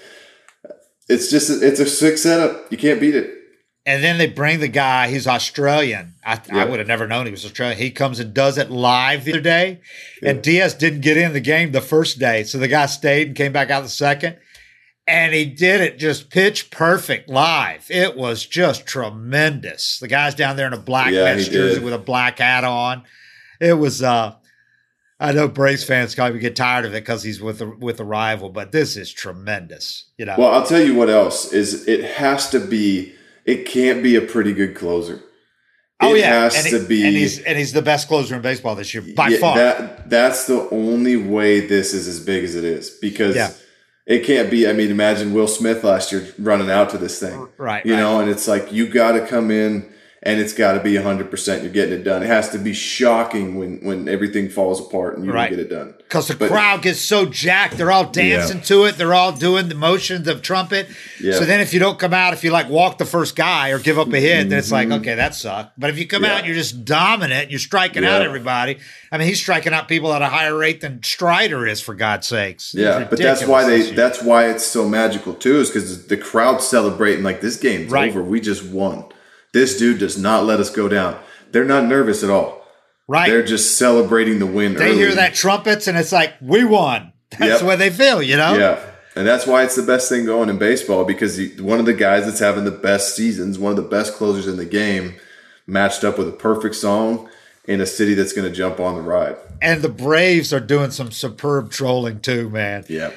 [1.07, 2.71] it's just it's a sick setup.
[2.71, 3.43] You can't beat it.
[3.85, 6.13] And then they bring the guy, he's Australian.
[6.25, 7.77] I, I would have never known he was Australian.
[7.77, 9.81] He comes and does it live the other day.
[10.21, 12.43] And Diaz didn't get in the game the first day.
[12.43, 14.37] So the guy stayed and came back out the second.
[15.05, 17.85] And he did it just pitch perfect live.
[17.89, 19.99] It was just tremendous.
[19.99, 23.03] The guy's down there in a black Yeah, Mets jersey with a black hat on.
[23.59, 24.35] It was uh
[25.19, 28.05] I know Braves fans probably get tired of it because he's with the with the
[28.05, 30.05] rival, but this is tremendous.
[30.17, 30.35] You know.
[30.37, 31.87] Well, I'll tell you what else is.
[31.87, 33.13] It has to be.
[33.45, 35.21] It can't be a pretty good closer.
[36.01, 37.05] oh it yeah, has and, to he- be.
[37.05, 39.57] and he's and he's the best closer in baseball this year by Yeah, far.
[39.57, 43.51] That that's the only way this is as big as it is because Yeah.
[44.05, 44.67] It can't be.
[44.67, 47.99] I mean, imagine Will Smith last year running out to this thing, right, you right.
[47.99, 49.92] know, and it's like you got to come in
[50.25, 52.23] and it's got to be 100% you're getting it done.
[52.23, 55.49] It has to be shocking when when everything falls apart and you Right.
[55.49, 55.93] don't get it done.
[55.97, 58.97] Because the But- crowd gets so jacked, they're all dancing to it.
[58.97, 60.87] They're all doing the motions of trumpet.
[61.19, 61.33] Yeah.
[61.33, 63.79] So then, if you don't come out, if you like walk the first guy or
[63.79, 65.71] give up a hit, then it's like, okay, that sucked.
[65.77, 66.25] But if you come Mm-hmm.
[66.25, 66.31] Yeah.
[66.33, 68.77] out and you're just dominant, you're striking out everybody.
[69.11, 72.27] I mean, he's striking out people at a higher rate than Strider is, for God's
[72.27, 72.73] sakes.
[72.73, 76.65] Yeah, but that's why they that's why it's so magical too is because the crowd's
[76.67, 78.09] celebrating like this game's Right.
[78.09, 78.23] over.
[78.23, 79.05] We just won.
[79.53, 81.19] This dude does not let us go down.
[81.51, 82.65] They're not nervous at all.
[83.07, 83.29] right.
[83.29, 84.73] They're just celebrating the win.
[84.73, 84.95] they early.
[84.97, 87.13] hear that trumpets and it's like, we won.
[87.31, 87.59] That's Yep.
[87.59, 88.55] the way they feel, you know?
[88.57, 88.79] Yeah.
[89.15, 91.93] And that's why it's the best thing going in baseball because he, one of the
[91.93, 95.13] guys that's having the best seasons, one of the best closers in the game,
[95.67, 97.29] matched up with a perfect song
[97.65, 99.35] in a city that's going to jump on the ride.
[99.61, 102.85] And the Braves are doing some superb trolling too, man.
[102.89, 103.11] Yeah.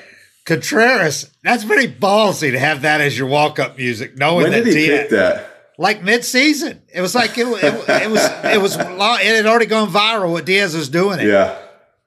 [0.45, 4.75] Contreras, that's pretty ballsy to have that as your walk-up music, knowing When that did
[4.77, 5.56] he Diaz- pick that?
[5.79, 6.83] Like mid-season.
[6.93, 10.33] It was like it, it, it was it was long, it had already gone viral.
[10.33, 11.27] What Diaz was doing it.
[11.27, 11.59] Yeah.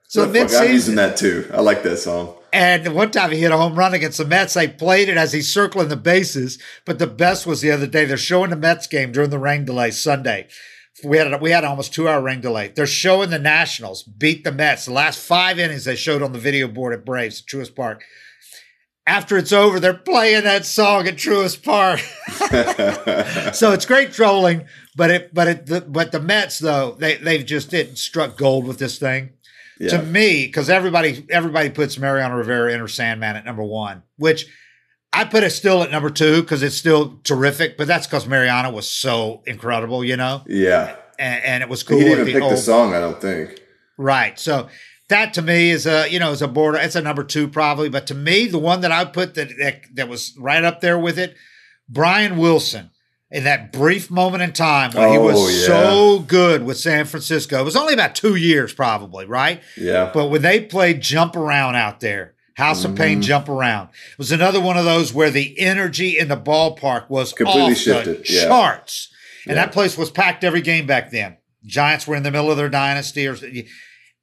[0.08, 1.50] So Fuck, I'm using mid-season, that too.
[1.54, 2.36] I like that song.
[2.52, 4.56] and one time he hit a home run against the Mets.
[4.56, 6.58] They played it as he's circling the bases.
[6.86, 8.06] But the best was the other day.
[8.06, 10.48] They're showing the Mets game during the rain delay Sunday.
[11.04, 12.70] We had a, we had almost two hour rain delay.
[12.76, 14.86] They're showing the Nationals beat the Mets.
[14.86, 18.04] The last five innings they showed on the video board at Braves Truist Park.
[19.10, 22.00] After it's over, they're playing that song at Truist Park.
[23.56, 27.44] so it's great trolling, but it but it the, but the Mets though they they've
[27.44, 29.32] just it struck gold with this thing.
[29.80, 29.98] Yeah.
[29.98, 34.46] To me, because everybody everybody puts Mariano Rivera in Enter Sandman at number one, which
[35.12, 37.78] I put it still at number two because it's still terrific.
[37.78, 40.98] But that's because Mariano was so incredible, you know, yeah.
[41.18, 41.98] and, and it was cool.
[41.98, 43.60] He didn't even pick the song, I don't think.
[43.98, 44.38] Right.
[44.40, 44.70] So
[45.10, 46.78] that to me is a you know is a border.
[46.78, 49.82] It's a number two probably, but to me the one that I put that that,
[49.96, 51.36] that was right up there with it,
[51.88, 52.92] Brian Wilson.
[53.32, 55.68] In that brief moment in time when he Oh, was yeah.
[55.68, 59.62] so good with San Francisco, it was only about two years, probably, right?
[59.78, 60.10] Yeah.
[60.12, 62.98] But when they played Jump Around out there, House of Mm-hmm.
[63.04, 67.08] Pain Jump Around, it was another one of those where the energy in the ballpark
[67.08, 68.48] was Completely shifted, yeah.
[68.48, 69.10] charts.
[69.46, 69.66] And Yeah.
[69.66, 71.38] that place was packed every game back then.
[71.64, 73.38] Giants were in the middle of their dynasty or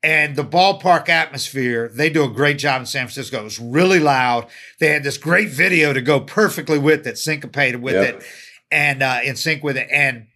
[0.07, 3.41] and the ballpark atmosphere, they do a great job in San Francisco.
[3.41, 4.47] It was really loud.
[4.79, 8.05] They had this great video to go perfectly with it, syncopated with Yep.
[8.21, 8.25] it,
[8.71, 9.89] and uh, in sync with it.
[9.91, 10.27] And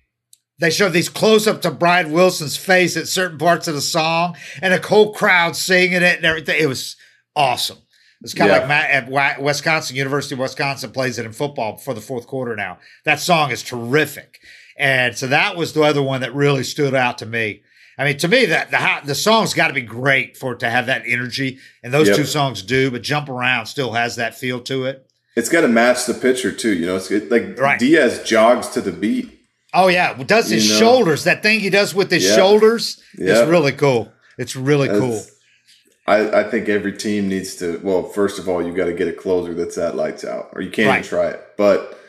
[0.59, 4.37] they showed these close up to Brian Wilson's face at certain parts of the song,
[4.61, 6.61] and the whole crowd singing it and everything.
[6.61, 6.97] It was
[7.37, 7.79] awesome.
[8.23, 9.07] It's kind of Yeah.
[9.09, 12.79] like at Wisconsin, University of Wisconsin plays it in football for the fourth quarter now.
[13.05, 14.41] That song is terrific.
[14.77, 17.63] And so that was the other one that really stood out to me.
[18.01, 20.71] I mean, to me, that the the song's got to be great for it to
[20.71, 22.17] have that energy, and those Yep.
[22.17, 22.91] two songs do.
[22.91, 25.07] But "Jump Around" still has that feel to it.
[25.37, 26.73] It's got to match the pitcher too.
[26.73, 27.79] You know, it's it, like Right.
[27.79, 29.39] Diaz jogs to the beat.
[29.75, 30.79] Oh yeah, well, does his You know?
[30.81, 31.25] shoulders?
[31.25, 32.37] That thing he does with his Yeah.
[32.37, 33.43] shoulders Yeah.
[33.43, 34.11] is really cool.
[34.39, 35.23] It's really cool.
[36.07, 37.79] I, I think every team needs to.
[37.85, 40.63] Well, first of all, you got to get a closer that's that lights out, or
[40.63, 40.99] you can't Right.
[41.01, 41.41] even try it.
[41.59, 42.01] But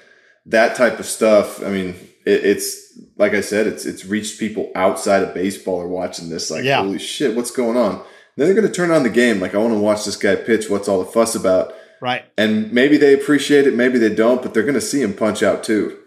[0.45, 4.71] that type of stuff, I mean, it, it's like I said, it's it's reached people
[4.75, 6.49] outside of baseball are watching this.
[6.51, 6.81] Like, Yeah.
[6.83, 8.03] holy shit, what's going on?
[8.37, 9.39] Then they're going to turn on the game.
[9.39, 10.69] Like, I want to watch this guy pitch.
[10.69, 11.73] What's all the fuss about?
[12.01, 12.23] Right.
[12.37, 15.43] And maybe they appreciate it, maybe they don't, but they're going to see him punch
[15.43, 15.97] out too.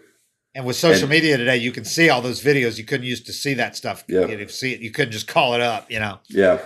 [0.57, 2.79] And with social And- media today, you can see all those videos.
[2.79, 4.05] You couldn't used to see that stuff.
[4.09, 4.27] Yeah.
[4.27, 4.81] You, see it.
[4.81, 5.91] You couldn't just call it up.
[5.91, 6.19] You know.
[6.29, 6.59] Yeah,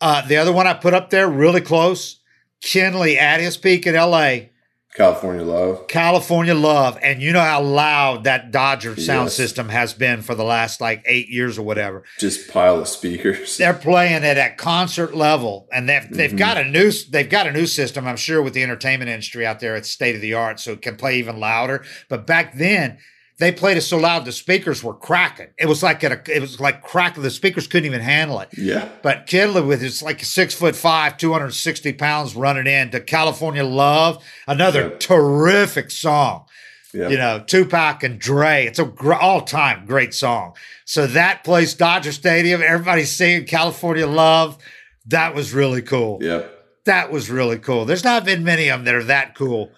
[0.00, 2.20] Uh, the other one I put up there, really close,
[2.62, 4.50] Kenley at his peak in L.A.
[4.94, 5.88] California love.
[5.88, 9.34] California Love, and you know how loud that Dodger sound Yes.
[9.34, 12.04] system has been for the last like eight years or whatever.
[12.20, 13.56] Just pile of speakers.
[13.58, 16.38] They're playing it at concert level, and they've they've Mm-hmm.
[16.38, 18.06] got a new they've got a new system.
[18.06, 20.82] I'm sure with the entertainment industry out there, it's state of the art, so it
[20.82, 21.84] can play even louder.
[22.08, 22.98] But back then,
[23.38, 25.48] they played it so loud the speakers were cracking.
[25.58, 27.22] It was like at a, it was like cracking.
[27.22, 28.48] The speakers couldn't even handle it.
[28.56, 33.64] Yeah, But Kenley with his like six foot five, 260 pounds running in to California
[33.64, 34.98] Love, another Yeah.
[34.98, 36.44] terrific song.
[36.92, 37.08] yeah.
[37.08, 38.66] You know, Tupac and Dre.
[38.66, 40.54] It's a gr- all time great song.
[40.84, 44.58] So that place, Dodger Stadium, everybody's singing California Love.
[45.06, 46.18] That was really cool.
[46.22, 46.42] yeah.
[46.84, 47.84] That was really cool.
[47.86, 49.70] There's not been many of them that are that cool.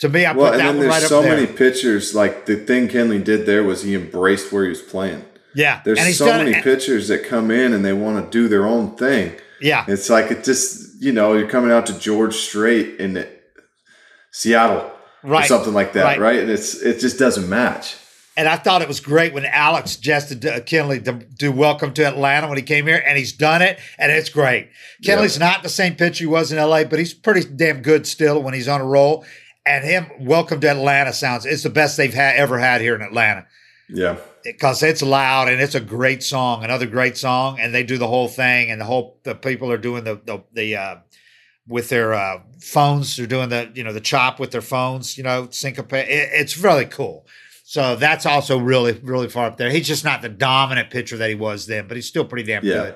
[0.00, 1.34] To me, I Well, put and that then one there's right so there.
[1.34, 2.14] many pitchers.
[2.14, 5.24] Like the thing Kenley did there was he embraced where he was playing.
[5.54, 6.64] yeah, There's and so many it.
[6.64, 9.36] pitchers that come in and they want to do their own thing.
[9.60, 13.24] Yeah, It's like it just you know you're coming out to George Strait in
[14.32, 14.90] Seattle
[15.22, 15.46] or right.
[15.48, 16.20] something like that, Right.
[16.20, 16.38] right.
[16.40, 17.96] And it's it just doesn't match.
[18.34, 22.06] And I thought it was great when Alex suggested uh, Kenley to do Welcome to
[22.06, 24.70] Atlanta when he came here, and he's done it, and it's great.
[25.04, 28.42] Kenley's not the same pitcher he was in LA, but he's pretty damn good still
[28.42, 29.26] when he's on a roll.
[29.64, 33.02] And him, Welcome to Atlanta sounds it's the best they've had ever had here in
[33.02, 33.46] Atlanta.
[33.88, 37.98] Yeah, because it's loud and it's a great song, another great song, and they do
[37.98, 40.96] the whole thing, and the whole the people are doing the the, the uh,
[41.68, 45.22] with their uh, phones, they're doing the you know the chop with their phones, you
[45.22, 46.08] know syncopate.
[46.08, 47.26] It, it's really cool.
[47.64, 49.70] So that's also really really far up there.
[49.70, 52.64] He's just not the dominant pitcher that he was then, but he's still pretty damn
[52.64, 52.72] Yeah.
[52.72, 52.94] good.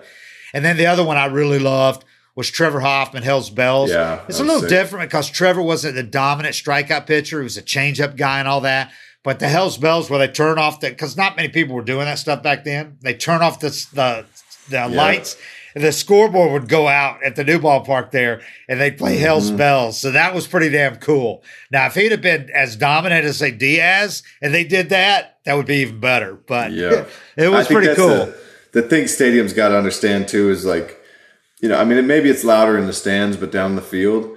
[0.54, 2.04] And then the other one I really loved
[2.36, 3.90] was Trevor Hoffman, Hell's Bells.
[3.90, 4.68] Yeah, it's a little sick.
[4.68, 7.40] different because Trevor wasn't the dominant strikeout pitcher.
[7.40, 8.92] He was a changeup guy and all that.
[9.24, 12.04] But the Hell's Bells, where they turn off the, because not many people were doing
[12.04, 12.98] that stuff back then.
[13.00, 14.24] They turn off the the,
[14.68, 15.36] the lights,
[15.74, 19.48] and the scoreboard would go out at the new ballpark there, and they'd play Hell's
[19.48, 19.56] Mm-hmm.
[19.56, 19.98] Bells.
[20.00, 21.42] So that was pretty damn cool.
[21.72, 25.54] Now, if he'd have been as dominant as say Diaz, and they did that, that
[25.54, 26.34] would be even better.
[26.34, 27.06] But Yeah.
[27.36, 28.26] it was pretty cool.
[28.26, 28.38] The,
[28.72, 30.95] the thing stadium's got to understand too is like,
[31.60, 34.36] you know, I mean, maybe it's louder in the stands, but down the field,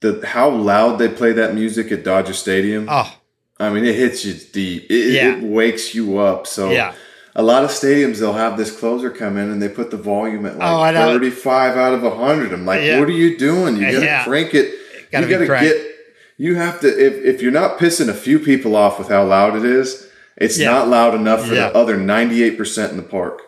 [0.00, 2.86] the how loud they play that music at Dodger Stadium.
[2.88, 3.12] oh,
[3.58, 4.86] I mean, it hits you deep.
[4.90, 5.36] It, Yeah.
[5.36, 6.46] it wakes you up.
[6.46, 6.92] So Yeah.
[7.36, 10.46] a lot of stadiums they'll have this closer come in and they put the volume
[10.46, 11.12] at like oh, know.
[11.12, 12.52] 35 out of 100.
[12.52, 12.98] I'm like, Yeah.
[12.98, 13.76] what are you doing?
[13.76, 14.24] You gotta Yeah.
[14.24, 14.72] crank it.
[15.12, 15.74] Gotta you gotta cranked.
[15.74, 15.86] get.
[16.38, 19.54] You have to if if you're not pissing a few people off with how loud
[19.56, 20.06] it is,
[20.38, 23.42] it's not loud enough for the other 98 percent in the park.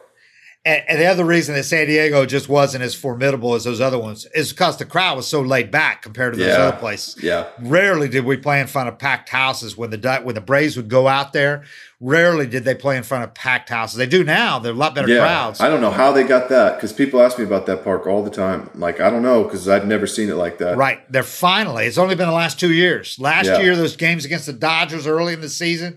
[0.64, 3.98] And, and the other reason that San Diego just wasn't as formidable as those other
[3.98, 6.62] ones is because the crowd was so laid back compared to those Yeah.
[6.68, 7.16] other places.
[7.20, 7.46] Yeah.
[7.60, 10.88] Rarely did we play in front of packed houses when the when the Braves would
[10.88, 11.64] go out there.
[11.98, 13.96] Rarely did they play in front of packed houses.
[13.96, 14.60] They do now.
[14.60, 15.60] They're a lot better Yeah, crowds.
[15.60, 18.22] I don't know how they got that because people ask me about that park all
[18.22, 18.70] the time.
[18.76, 20.76] Like I don't know because I've never seen it like that.
[20.76, 21.00] Right.
[21.10, 23.18] They're finally, it's only been the last two years.
[23.18, 23.58] Last Yeah.
[23.60, 25.96] year, those games against the Dodgers early in the season,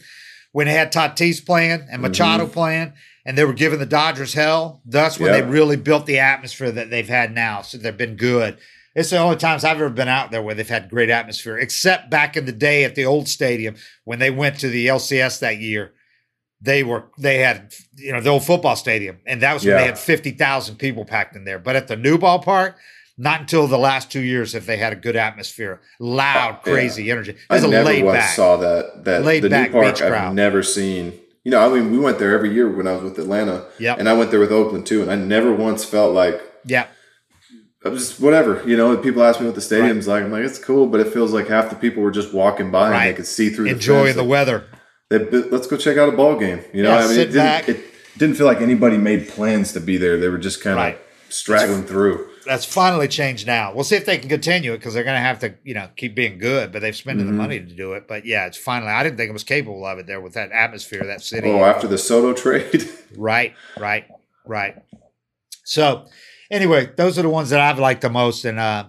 [0.54, 2.02] when they had Tatis playing and Mm-hmm.
[2.02, 2.94] Machado playing,
[3.26, 5.42] and they were giving the Dodgers hell, that's when Yeah.
[5.42, 7.62] they really built the atmosphere that they've had now.
[7.62, 8.58] So they've been good.
[8.96, 12.10] It's the only times I've ever been out there where they've had great atmosphere, except
[12.10, 15.58] back in the day at the old stadium when they went to the LCS that
[15.58, 15.92] year.
[16.62, 19.82] They were they had you know the old football stadium, and that was when they
[19.82, 19.88] Yeah.
[19.88, 21.60] had fifty thousand people packed in there.
[21.60, 22.76] But at the new ballpark,
[23.18, 26.72] not until the last two years have they had a good atmosphere, loud, Yeah.
[26.74, 27.36] crazy energy.
[27.50, 28.34] I There's a never laid back.
[28.34, 29.04] saw that.
[29.04, 30.34] That Laid the back new park beach I've crowd.
[30.36, 31.14] never seen.
[31.46, 33.66] You know, I mean, we went there every year when I was with Atlanta.
[33.80, 34.00] Yep.
[34.00, 36.88] And I went there with Oakland too, and I never once felt like yeah,
[37.86, 38.68] I was just whatever.
[38.68, 40.24] You know, people ask me what the stadium's like.
[40.24, 42.92] I'm like, it's cool, but it feels like half the people were just walking by
[42.94, 44.66] and they could see through enjoying the the weather.
[45.10, 46.62] They, let's go check out a ball game.
[46.74, 47.70] You know, Yeah, I mean, sit it didn't, back.
[47.70, 47.80] it
[48.18, 50.18] didn't feel like anybody made plans to be there.
[50.20, 50.98] They were just kind of Right.
[51.30, 52.28] straggling through.
[52.46, 53.74] That's finally changed now.
[53.74, 55.90] We'll see if they can continue it because they're going to have to, you know,
[55.96, 56.72] keep being good.
[56.72, 57.28] But they've spent Mm-hmm.
[57.28, 58.08] the money to do it.
[58.08, 58.92] But yeah, it's finally.
[58.92, 61.50] I didn't think it was capable of it there with that atmosphere, that city.
[61.50, 62.90] Oh, after the Soto trade.
[63.18, 64.06] Right, right,
[64.46, 64.76] right.
[65.64, 66.06] So,
[66.52, 68.86] anyway, those are the ones that I've liked the most, and uh,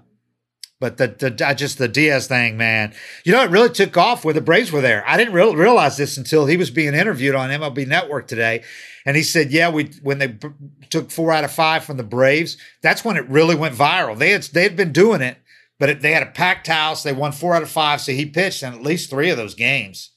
[0.79, 2.93] but the the I just the Diaz thing, man.
[3.25, 5.05] You know, it really took off where the Braves were there.
[5.07, 8.63] I didn't real, realize this until he was being interviewed on MLB Network today,
[9.07, 10.49] and he said, "Yeah, we when they b-
[10.91, 14.19] took four out of five from the Braves, that's when it really went viral.
[14.19, 15.39] They had they had been doing it."
[15.79, 17.03] But it, they had a packed house.
[17.03, 19.55] They won four out of five, so he pitched in at least three of those
[19.55, 20.11] games.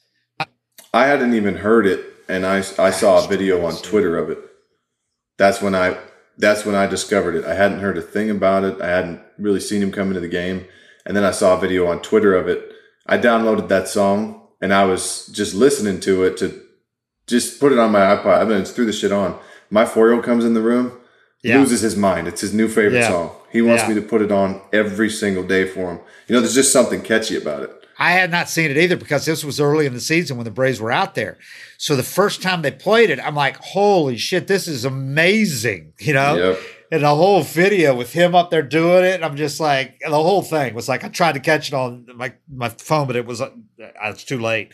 [0.93, 4.39] I hadn't even heard it, and I I saw a video on Twitter of it.
[5.38, 5.97] That's when I
[6.39, 7.45] that's when I discovered it.
[7.45, 8.81] I hadn't heard a thing about it.
[8.81, 10.65] I hadn't really seen him come into the game,
[11.05, 12.71] and then I saw a video on Twitter of it.
[13.05, 16.59] I downloaded that song, and I was just listening to it to
[17.27, 18.39] just put it on my iPod.
[18.41, 19.37] I mean, threw the shit on.
[19.69, 20.93] My four year old comes in the room,
[21.43, 21.59] Yeah.
[21.59, 22.27] loses his mind.
[22.27, 23.09] It's his new favorite Yeah.
[23.09, 23.31] song.
[23.51, 23.89] He wants Yeah.
[23.89, 25.99] me to put it on every single day for him.
[26.27, 27.71] You know, there's just something catchy about it.
[27.99, 30.51] I had not seen it either because this was early in the season when the
[30.51, 31.37] Braves were out there.
[31.77, 35.93] So the first time they played it, I'm like, holy shit, this is amazing.
[35.99, 36.35] You know?
[36.35, 36.59] Yep.
[36.91, 40.41] And the whole video with him up there doing it, I'm just like, the whole
[40.41, 43.41] thing was like, I tried to catch it on my, my phone, but it was,
[43.41, 44.73] uh, it's too late.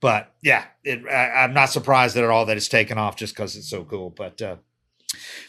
[0.00, 3.56] But yeah, it, I, I'm not surprised at all that it's taken off just because
[3.56, 4.10] it's so cool.
[4.10, 4.56] But uh,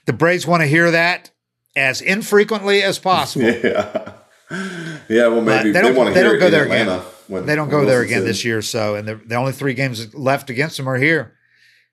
[0.06, 1.32] the Braves want to hear that
[1.76, 3.54] as infrequently as possible.
[4.52, 4.95] Yeah.
[5.10, 6.96] Yeah, well, maybe they they, don't- want to they hear don't go there Atlanta.
[6.98, 7.06] again.
[7.28, 8.26] When, they don't go there again in.
[8.28, 8.62] this year.
[8.62, 11.34] So, and the, the only three games left against them are here.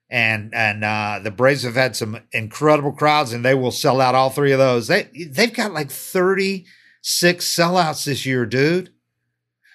[0.09, 4.13] And and uh, the Braves have had some incredible crowds, and they will sell out
[4.13, 4.87] all three of those.
[4.87, 6.65] They they've got like thirty
[7.01, 8.91] six sellouts this year, dude.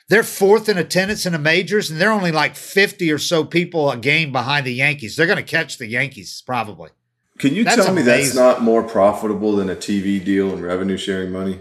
[0.08, 3.90] They're fourth in attendance in the majors, and they're only like fifty or so people
[3.90, 5.16] a game behind the Yankees.
[5.16, 6.90] They're going to catch the Yankees probably.
[7.38, 10.96] Can you That's tell me that's not more profitable than a TV deal and revenue
[10.96, 11.60] sharing money?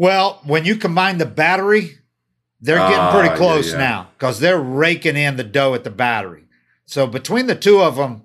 [0.00, 1.98] Well, when you combine the battery,
[2.58, 3.78] they're getting Ah, pretty close yeah.
[3.78, 6.44] now because they're raking in the dough at the battery.
[6.86, 8.22] So between the two of them,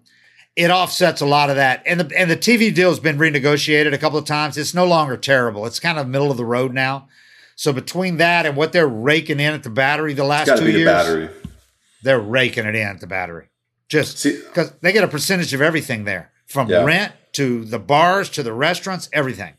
[0.55, 1.83] it offsets a lot of that.
[1.85, 4.57] And the and the TV deal has been renegotiated a couple of times.
[4.57, 5.65] It's no longer terrible.
[5.65, 7.09] It's kind of middle of the road now.
[7.57, 10.55] So between that and what they're raking in at the battery the last It's got
[10.59, 11.29] to two the years, battery.
[12.03, 13.47] they're raking it in at the battery.
[13.89, 16.85] Just because they get a percentage of everything there, from Yeah.
[16.85, 19.55] rent to the bars to the restaurants, everything.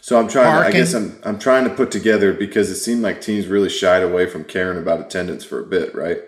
[0.00, 0.62] So I'm trying.
[0.62, 3.68] To, I guess I'm I'm trying to put together because it seemed like teams really
[3.68, 6.18] shied away from caring about attendance for a bit, right?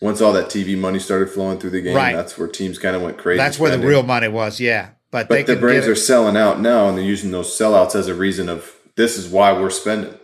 [0.00, 2.14] Once all that TV money started flowing through the game, Right.
[2.14, 3.38] that's where teams kind of went crazy.
[3.38, 4.60] That's where the real money was.
[4.60, 7.96] Yeah, but, they But the Braves are selling out now, and they're using those sellouts
[7.96, 10.14] as a reason of this is why we're spending.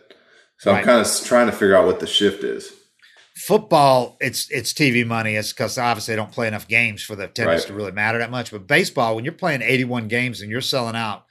[0.59, 0.79] So Right.
[0.79, 2.73] I'm kind of trying to figure out what the shift is.
[3.37, 4.17] football.
[4.21, 5.35] It's it's TV money.
[5.35, 7.67] It's because obviously they don't play enough games for the attendance Right.
[7.69, 8.53] to really matter that much.
[8.53, 11.24] But baseball, when you're playing 81 games and you're selling out,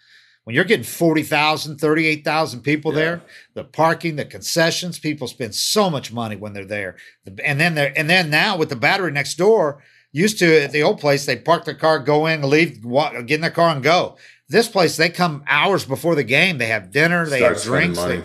[0.43, 2.99] when you're getting 40,000, 38,000 people Yeah.
[2.99, 3.21] there,
[3.53, 6.95] the parking, the concessions, people spend so much money when they're there.
[7.43, 10.83] And then they're and then now with the battery next door, used to at the
[10.83, 13.81] old place, they park their car, go in, leave, walk, get in their car and
[13.83, 14.17] go.
[14.49, 16.57] This place, they come hours before the game.
[16.57, 18.21] They have dinner, they Start have drinks, they,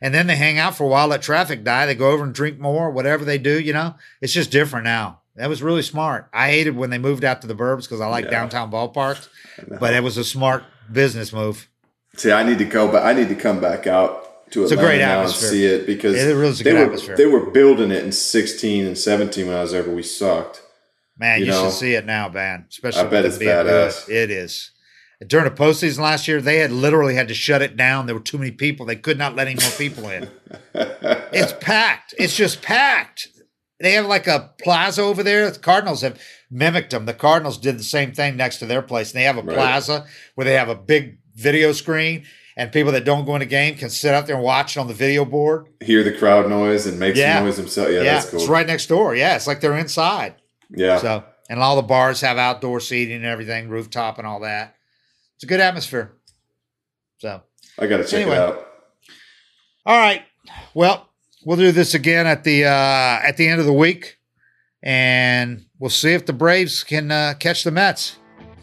[0.00, 1.86] and then they hang out for a while, let traffic die.
[1.86, 3.94] They go over and drink more, whatever they do, you know.
[4.20, 5.20] It's just different now.
[5.36, 6.28] That was really smart.
[6.32, 8.32] I hated when they moved out to the burbs because I like Yeah.
[8.32, 9.28] downtown ballparks,
[9.80, 11.68] but it was a smart business move.
[12.16, 14.76] See, I need to go, but I need to come back out to It's a
[14.76, 15.48] great now atmosphere.
[15.48, 17.16] and see it because It really is a they good were atmosphere.
[17.16, 20.60] they were building it in 16 and 17 when I was there, but we sucked.
[21.18, 22.66] Man, you, You know, should see it now, man.
[22.68, 24.06] Especially I bet it's badass.
[24.06, 24.14] good.
[24.14, 24.70] It is.
[25.26, 28.06] During the postseason last year, they had literally had to shut it down.
[28.06, 28.84] There were too many people.
[28.86, 30.28] They could not let any more people in.
[30.74, 32.12] it's packed.
[32.18, 33.28] It's just packed.
[33.78, 35.48] They have like a plaza over there.
[35.50, 36.20] The Cardinals have
[36.52, 37.06] mimicked them.
[37.06, 39.10] The Cardinals did the same thing next to their place.
[39.12, 39.56] And they have a Right.
[39.56, 42.24] plaza where they have a big video screen,
[42.56, 44.80] and people that don't go in a game can sit out there and watch it
[44.80, 45.66] on the video board.
[45.80, 47.36] Hear the crowd noise and make Yeah.
[47.36, 47.92] some noise themselves.
[47.92, 48.40] Yeah, Yeah, that's cool.
[48.40, 49.16] it's right next door.
[49.16, 50.34] Yeah, it's like they're inside.
[50.70, 54.74] Yeah, So, and all the bars have outdoor seating and everything, rooftop and all that.
[55.36, 56.12] It's a good atmosphere.
[57.18, 57.42] So,
[57.78, 58.36] I got to check Anyway.
[58.36, 58.68] it out.
[59.86, 60.22] all right.
[60.74, 61.08] Well,
[61.44, 62.68] we'll do this again at the uh,
[63.24, 64.18] at the end of the week,
[64.82, 68.16] and we'll see if the Braves can uh, catch the Mets.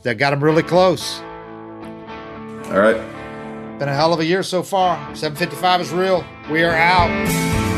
[0.03, 1.19] They got them really close.
[2.69, 2.97] All right.
[3.79, 4.97] Been a hell of a year so far.
[5.15, 6.25] 755 is real.
[6.51, 7.68] We are out.